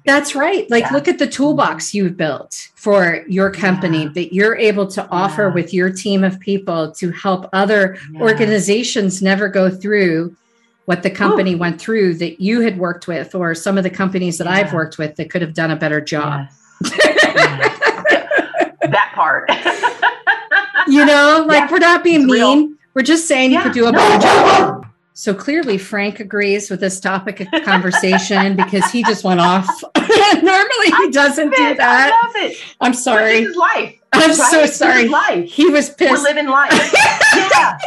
That's 0.04 0.34
right. 0.34 0.70
Like, 0.70 0.84
yeah. 0.84 0.92
look 0.92 1.08
at 1.08 1.18
the 1.18 1.26
toolbox 1.26 1.94
you've 1.94 2.16
built 2.16 2.68
for 2.74 3.24
your 3.28 3.50
company 3.50 4.04
yeah. 4.04 4.10
that 4.10 4.34
you're 4.34 4.56
able 4.56 4.86
to 4.88 5.08
offer 5.08 5.48
yeah. 5.48 5.54
with 5.54 5.74
your 5.74 5.90
team 5.90 6.22
of 6.22 6.38
people 6.38 6.92
to 6.92 7.10
help 7.10 7.48
other 7.52 7.98
organizations 8.20 9.22
never 9.22 9.48
go 9.48 9.70
through 9.70 10.36
what 10.84 11.02
the 11.02 11.10
company 11.10 11.54
Ooh. 11.54 11.58
went 11.58 11.80
through 11.80 12.14
that 12.14 12.40
you 12.40 12.60
had 12.60 12.78
worked 12.78 13.06
with 13.06 13.34
or 13.34 13.54
some 13.54 13.78
of 13.78 13.84
the 13.84 13.90
companies 13.90 14.38
that. 14.38 14.46
I've 14.46 14.72
worked 14.72 14.98
with 14.98 15.16
that 15.16 15.30
could 15.30 15.42
have 15.42 15.54
done 15.54 15.70
a 15.70 15.76
better 15.76 16.00
job. 16.00 16.48
Yes. 16.82 16.90
that 18.82 19.12
part. 19.14 19.50
you 20.88 21.04
know, 21.06 21.44
like 21.48 21.70
we're 21.70 21.78
not 21.78 22.04
being 22.04 22.22
it's 22.22 22.30
mean. 22.30 22.58
Real. 22.68 22.76
We're 22.94 23.02
just 23.02 23.26
saying 23.26 23.50
yeah. 23.50 23.58
you 23.58 23.62
could 23.64 23.72
do 23.72 23.86
a 23.86 23.92
better 23.92 24.22
job. 24.22 24.86
So 25.16 25.32
clearly 25.32 25.78
Frank 25.78 26.18
agrees 26.18 26.70
with 26.70 26.80
this 26.80 26.98
topic 26.98 27.40
of 27.40 27.62
conversation 27.62 28.56
because 28.64 28.90
he 28.90 29.04
just 29.04 29.22
went 29.24 29.40
off. 29.40 29.68
Normally 30.42 30.90
he 31.02 31.10
doesn't 31.10 31.50
do 31.50 31.74
that. 31.74 32.12
I 32.12 32.26
love 32.26 32.50
it. 32.50 32.56
I'm 32.80 32.94
sorry. 32.94 33.40
This 33.40 33.50
is 33.50 33.56
life. 33.56 33.98
I'm 34.12 34.30
right? 34.30 34.50
so 34.50 34.66
sorry. 34.66 35.08
Life. 35.08 35.50
He 35.50 35.66
was 35.66 35.90
pissed. 35.90 36.12
We're 36.12 36.22
living 36.22 36.46
life. 36.46 36.72
yeah. 37.34 37.78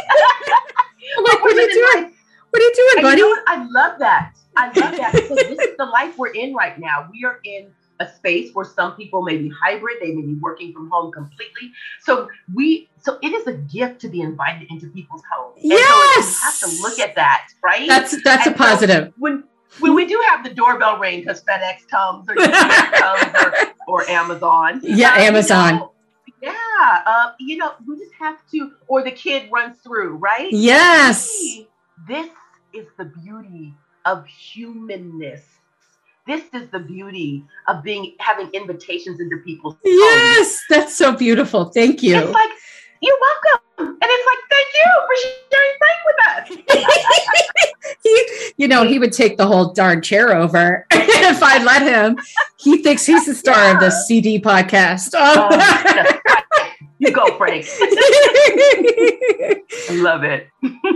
I'm 1.16 1.24
like, 1.24 1.42
what 1.42 1.56
are 1.56 1.60
you 1.60 1.72
doing? 1.72 2.12
What 2.50 2.62
are 2.62 2.64
you 2.64 2.72
doing, 2.74 3.02
buddy? 3.02 3.20
You 3.20 3.36
know 3.36 3.42
I 3.46 3.64
love 3.70 3.98
that. 3.98 4.34
I 4.56 4.66
love 4.66 4.96
that 4.96 5.12
because 5.12 5.36
this 5.36 5.58
is 5.58 5.76
the 5.76 5.84
life 5.84 6.16
we're 6.18 6.28
in 6.32 6.54
right 6.54 6.78
now. 6.78 7.08
We 7.12 7.24
are 7.24 7.40
in 7.44 7.70
a 8.00 8.08
space 8.14 8.54
where 8.54 8.64
some 8.64 8.94
people 8.96 9.22
may 9.22 9.36
be 9.36 9.50
hybrid, 9.50 9.96
they 10.00 10.12
may 10.12 10.22
be 10.22 10.34
working 10.34 10.72
from 10.72 10.90
home 10.90 11.10
completely. 11.12 11.72
So 12.02 12.28
we 12.54 12.88
so 13.00 13.18
it 13.22 13.28
is 13.28 13.46
a 13.46 13.54
gift 13.54 14.00
to 14.02 14.08
be 14.08 14.20
invited 14.20 14.70
into 14.70 14.88
people's 14.88 15.22
homes. 15.32 15.58
Yes. 15.62 16.36
So 16.36 16.44
have 16.44 16.58
to 16.72 16.82
look 16.82 16.98
at 16.98 17.14
that, 17.16 17.48
right? 17.62 17.88
That's 17.88 18.22
that's 18.22 18.46
and 18.46 18.54
a 18.54 18.58
positive. 18.58 19.04
So 19.06 19.14
when 19.18 19.44
when 19.80 19.94
we 19.94 20.06
do 20.06 20.22
have 20.28 20.44
the 20.44 20.50
doorbell 20.50 20.98
ring 20.98 21.20
because 21.20 21.42
FedEx 21.42 21.88
comes 21.88 22.28
or, 22.28 22.34
comes 22.36 23.34
or, 23.44 23.54
or 23.86 24.10
Amazon. 24.10 24.80
Yeah, 24.82 25.12
uh, 25.12 25.20
Amazon. 25.20 25.74
You 25.74 25.80
know, 25.80 25.92
yeah, 26.40 27.02
uh, 27.06 27.32
you 27.40 27.56
know, 27.56 27.72
we 27.86 27.98
just 27.98 28.12
have 28.18 28.38
to, 28.52 28.72
or 28.86 29.02
the 29.02 29.10
kid 29.10 29.50
runs 29.50 29.78
through, 29.78 30.16
right? 30.16 30.48
Yes. 30.52 31.28
This 32.06 32.30
is 32.72 32.86
the 32.96 33.06
beauty 33.06 33.74
of 34.04 34.24
humanness. 34.26 35.42
This 36.28 36.44
is 36.52 36.68
the 36.68 36.78
beauty 36.78 37.42
of 37.68 37.82
being 37.82 38.14
having 38.18 38.50
invitations 38.52 39.18
into 39.18 39.38
people's 39.38 39.76
yes, 39.82 40.46
homes. 40.46 40.60
that's 40.68 40.94
so 40.94 41.16
beautiful. 41.16 41.64
Thank 41.64 42.02
you. 42.02 42.18
It's 42.18 42.30
like 42.30 42.50
you're 43.00 43.16
welcome, 43.18 43.96
and 43.98 43.98
it's 44.02 44.26
like 44.26 44.38
thank 44.50 44.68
you 44.74 44.90
for 45.06 45.16
sharing 45.50 45.74
Frank 45.78 46.00
with 46.04 46.18
us. 46.28 47.94
he, 48.02 48.52
you 48.58 48.68
know, 48.68 48.84
he 48.86 48.98
would 48.98 49.14
take 49.14 49.38
the 49.38 49.46
whole 49.46 49.72
darn 49.72 50.02
chair 50.02 50.36
over 50.36 50.86
if 50.90 51.42
I 51.42 51.64
let 51.64 51.80
him. 51.80 52.18
He 52.58 52.82
thinks 52.82 53.06
he's 53.06 53.24
the 53.24 53.34
star 53.34 53.56
yeah. 53.56 53.72
of 53.72 53.80
the 53.80 53.90
CD 53.90 54.38
podcast. 54.38 55.12
Oh. 55.14 55.48
You 56.98 57.12
go, 57.12 57.36
Frank. 57.36 57.66
I 57.80 59.62
love 59.90 60.24
it. 60.24 60.48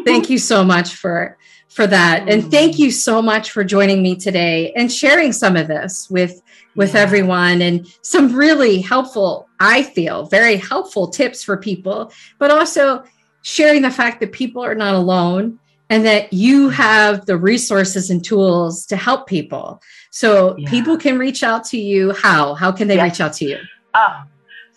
thank 0.05 0.29
you 0.31 0.39
so 0.39 0.65
much 0.65 0.97
for 0.97 1.39
for 1.69 1.87
that, 1.87 2.29
and 2.29 2.51
thank 2.51 2.79
you 2.79 2.91
so 2.91 3.23
much 3.23 3.51
for 3.51 3.65
joining 3.65 4.03
me 4.03 4.17
today 4.17 4.73
and 4.77 4.93
sharing 4.93 5.33
some 5.33 5.57
of 5.57 5.69
this 5.69 6.11
with 6.11 6.43
with 6.75 6.95
yeah. 6.95 7.01
everyone 7.01 7.63
and 7.63 7.87
some 8.03 8.35
really 8.35 8.81
helpful, 8.81 9.49
I 9.61 9.83
feel, 9.83 10.27
very 10.27 10.57
helpful 10.57 11.09
tips 11.09 11.43
for 11.43 11.57
people, 11.57 12.13
but 12.39 12.51
also 12.51 13.05
sharing 13.43 13.83
the 13.83 13.91
fact 13.91 14.21
that 14.21 14.33
people 14.33 14.65
are 14.65 14.75
not 14.75 14.95
alone 14.95 15.59
and 15.91 16.07
that 16.07 16.33
you 16.33 16.71
have 16.71 17.27
the 17.27 17.37
resources 17.37 18.09
and 18.11 18.25
tools 18.25 18.87
to 18.87 18.97
help 18.97 19.27
people. 19.27 19.83
So 20.11 20.57
yeah. 20.57 20.71
people 20.71 20.97
can 20.97 21.19
reach 21.19 21.43
out 21.43 21.65
to 21.67 21.79
you. 21.79 22.13
How? 22.15 22.55
How 22.55 22.73
can 22.73 22.89
they 22.89 22.97
yes. 22.97 23.11
reach 23.11 23.21
out 23.21 23.33
to 23.35 23.45
you? 23.45 23.59
Uh, 23.93 24.23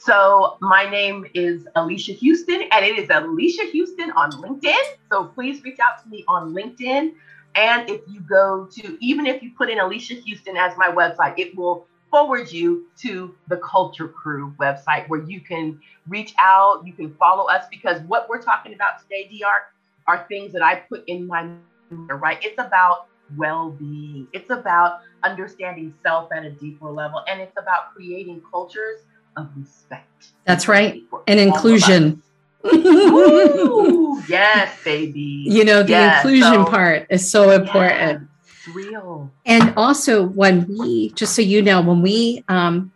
so 0.05 0.57
my 0.61 0.87
name 0.87 1.25
is 1.33 1.67
Alicia 1.75 2.13
Houston, 2.13 2.61
and 2.71 2.85
it 2.85 2.99
is 2.99 3.09
Alicia 3.09 3.63
Houston 3.71 4.11
on 4.11 4.31
LinkedIn. 4.33 4.83
So 5.11 5.25
please 5.25 5.63
reach 5.63 5.79
out 5.79 6.03
to 6.03 6.09
me 6.09 6.23
on 6.27 6.53
LinkedIn. 6.53 7.13
And 7.55 7.89
if 7.89 8.01
you 8.07 8.19
go 8.19 8.65
to, 8.65 8.97
even 9.03 9.25
if 9.25 9.41
you 9.41 9.51
put 9.57 9.69
in 9.69 9.79
Alicia 9.79 10.15
Houston 10.15 10.57
as 10.57 10.77
my 10.77 10.89
website, 10.89 11.39
it 11.39 11.57
will 11.57 11.87
forward 12.11 12.51
you 12.51 12.85
to 12.99 13.33
the 13.47 13.57
Culture 13.57 14.07
Crew 14.07 14.53
website 14.59 15.09
where 15.09 15.23
you 15.23 15.41
can 15.41 15.79
reach 16.07 16.35
out, 16.37 16.85
you 16.85 16.93
can 16.93 17.13
follow 17.15 17.45
us 17.45 17.65
because 17.71 17.99
what 18.01 18.29
we're 18.29 18.41
talking 18.41 18.75
about 18.75 19.01
today, 19.01 19.27
DR, 19.31 19.63
are 20.05 20.25
things 20.27 20.53
that 20.53 20.61
I 20.61 20.75
put 20.75 21.03
in 21.07 21.25
my 21.25 21.49
right. 21.89 22.37
It's 22.43 22.59
about 22.59 23.07
well-being. 23.35 24.27
It's 24.33 24.51
about 24.51 24.99
understanding 25.23 25.95
self 26.03 26.31
at 26.31 26.45
a 26.45 26.51
deeper 26.51 26.91
level, 26.91 27.23
and 27.27 27.41
it's 27.41 27.57
about 27.57 27.95
creating 27.95 28.43
cultures 28.51 28.99
of 29.35 29.49
respect. 29.57 30.27
That's 30.45 30.67
right. 30.67 31.01
And 31.27 31.39
inclusion. 31.39 32.21
Ooh, 32.65 34.21
yes, 34.27 34.83
baby. 34.83 35.45
You 35.47 35.65
know, 35.65 35.83
the 35.83 35.91
yes, 35.91 36.23
inclusion 36.23 36.65
so, 36.65 36.65
part 36.65 37.07
is 37.09 37.29
so 37.29 37.51
important. 37.51 38.27
Real. 38.73 39.31
And 39.45 39.73
also 39.77 40.25
when 40.25 40.67
we, 40.67 41.09
just 41.11 41.35
so 41.35 41.41
you 41.41 41.61
know, 41.61 41.81
when 41.81 42.01
we 42.01 42.43
um 42.47 42.91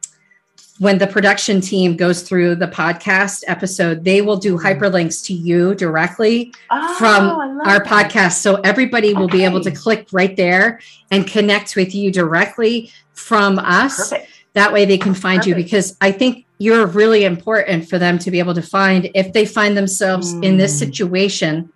when 0.80 0.98
the 0.98 1.06
production 1.06 1.60
team 1.60 1.98
goes 1.98 2.22
through 2.22 2.56
the 2.56 2.68
podcast 2.68 3.44
episode, 3.48 4.06
they 4.06 4.22
will 4.22 4.38
do 4.38 4.56
mm-hmm. 4.56 4.66
hyperlinks 4.66 5.24
to 5.26 5.34
you 5.34 5.76
directly 5.76 6.54
oh, 6.72 6.96
from 6.96 7.60
our 7.68 7.80
that. 7.80 7.86
podcast. 7.86 8.40
So 8.40 8.56
everybody 8.62 9.14
will 9.14 9.26
okay. 9.26 9.40
be 9.40 9.44
able 9.44 9.62
to 9.62 9.72
click 9.72 10.08
right 10.14 10.36
there 10.38 10.80
and 11.12 11.28
connect 11.28 11.76
with 11.76 11.94
you 11.94 12.12
directly 12.12 12.92
from 13.14 13.60
us. 13.60 14.10
Perfect 14.10 14.39
that 14.54 14.74
way 14.74 14.86
they 14.86 14.98
can 14.98 15.14
find 15.14 15.40
Perfect. 15.40 15.58
you 15.58 15.64
because 15.64 15.98
I 16.02 16.12
think 16.12 16.46
you're 16.58 16.86
really 16.86 17.24
important 17.24 17.90
for 17.90 17.98
them 17.98 18.20
to 18.20 18.32
be 18.32 18.40
able 18.40 18.54
to 18.56 18.62
find 18.62 19.10
if 19.16 19.34
they 19.34 19.46
find 19.46 19.78
themselves 19.78 20.34
mm. 20.34 20.44
in 20.44 20.58
this 20.58 20.76
mm. 20.76 20.80
situation 20.80 21.72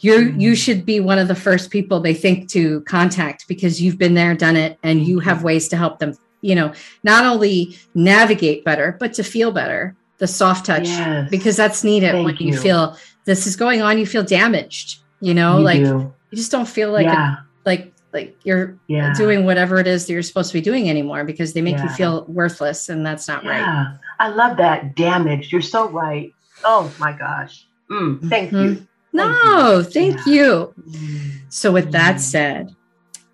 you 0.00 0.14
mm. 0.14 0.40
you 0.40 0.54
should 0.54 0.84
be 0.84 1.00
one 1.00 1.18
of 1.18 1.28
the 1.28 1.34
first 1.34 1.70
people 1.70 2.00
they 2.00 2.14
think 2.14 2.48
to 2.50 2.80
contact 2.82 3.46
because 3.48 3.80
you've 3.80 3.98
been 3.98 4.14
there 4.14 4.34
done 4.34 4.56
it 4.56 4.78
and 4.82 5.06
you 5.06 5.20
have 5.20 5.38
mm-hmm. 5.38 5.46
ways 5.46 5.68
to 5.68 5.76
help 5.76 5.98
them 5.98 6.16
you 6.40 6.54
know 6.54 6.72
not 7.04 7.24
only 7.24 7.78
navigate 7.94 8.64
better 8.64 8.96
but 8.98 9.14
to 9.14 9.22
feel 9.22 9.52
better 9.52 9.96
the 10.18 10.26
soft 10.28 10.66
touch 10.66 10.86
yes. 10.86 11.28
because 11.30 11.56
that's 11.56 11.82
needed 11.82 12.12
Thank 12.12 12.24
when 12.24 12.36
you. 12.36 12.52
you. 12.52 12.56
feel 12.56 12.96
this 13.24 13.46
is 13.46 13.56
going 13.56 13.82
on, 13.82 13.98
you 13.98 14.06
feel 14.06 14.22
damaged. 14.22 15.00
You 15.20 15.34
know, 15.34 15.58
You 15.58 15.64
like 15.64 15.82
do. 15.82 16.12
you 16.30 16.36
just 16.36 16.50
don't 16.50 16.68
feel 16.68 16.90
like 16.90 17.06
yeah, 17.06 17.36
like 17.64 17.91
like 18.12 18.36
you're 18.44 18.78
yeah. 18.88 19.14
doing 19.14 19.44
whatever 19.44 19.78
it 19.78 19.86
is 19.86 20.06
that 20.06 20.12
you're 20.12 20.22
supposed 20.22 20.50
to 20.50 20.54
be 20.54 20.60
doing 20.60 20.90
anymore 20.90 21.24
because 21.24 21.52
they 21.52 21.62
make 21.62 21.78
you 21.78 21.88
feel 21.90 22.24
worthless, 22.26 22.88
and 22.88 23.04
that's 23.04 23.26
not 23.26 23.44
right. 23.44 23.60
Yeah, 23.60 23.96
I 24.18 24.28
love 24.28 24.56
that. 24.58 24.94
Damaged. 24.96 25.50
You're 25.52 25.62
so 25.62 25.88
right. 25.88 26.32
Oh 26.64 26.92
my 26.98 27.12
gosh. 27.12 27.66
Mm, 27.90 28.28
thank 28.28 28.52
you. 28.52 28.86
No, 29.12 29.82
thank 29.82 30.16
Yeah. 30.26 30.32
you. 30.32 30.74
Mm. 30.88 31.30
So, 31.50 31.72
with 31.72 31.92
that 31.92 32.16
Mm. 32.16 32.20
said, 32.20 32.76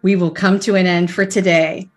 we 0.03 0.17
will 0.17 0.31
come 0.31 0.59
to 0.61 0.75
an 0.75 0.87
end 0.87 1.11
for 1.11 1.25
today. 1.25 1.89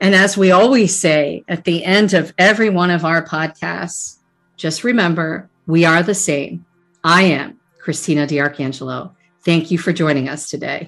And 0.00 0.14
as 0.14 0.36
we 0.36 0.50
always 0.50 0.94
say 0.98 1.44
at 1.48 1.64
the 1.64 1.84
end 1.84 2.12
of 2.12 2.34
every 2.36 2.68
one 2.68 2.90
of 2.90 3.04
our 3.04 3.24
podcasts, 3.24 4.18
just 4.56 4.84
remember 4.84 5.48
we 5.66 5.84
are 5.84 6.02
the 6.02 6.14
same. 6.14 6.64
I 7.02 7.22
am 7.22 7.58
Christina 7.78 8.26
DiArcangelo. 8.26 9.12
Thank 9.44 9.70
you 9.70 9.78
for 9.78 9.92
joining 9.92 10.28
us 10.28 10.48
today. 10.48 10.86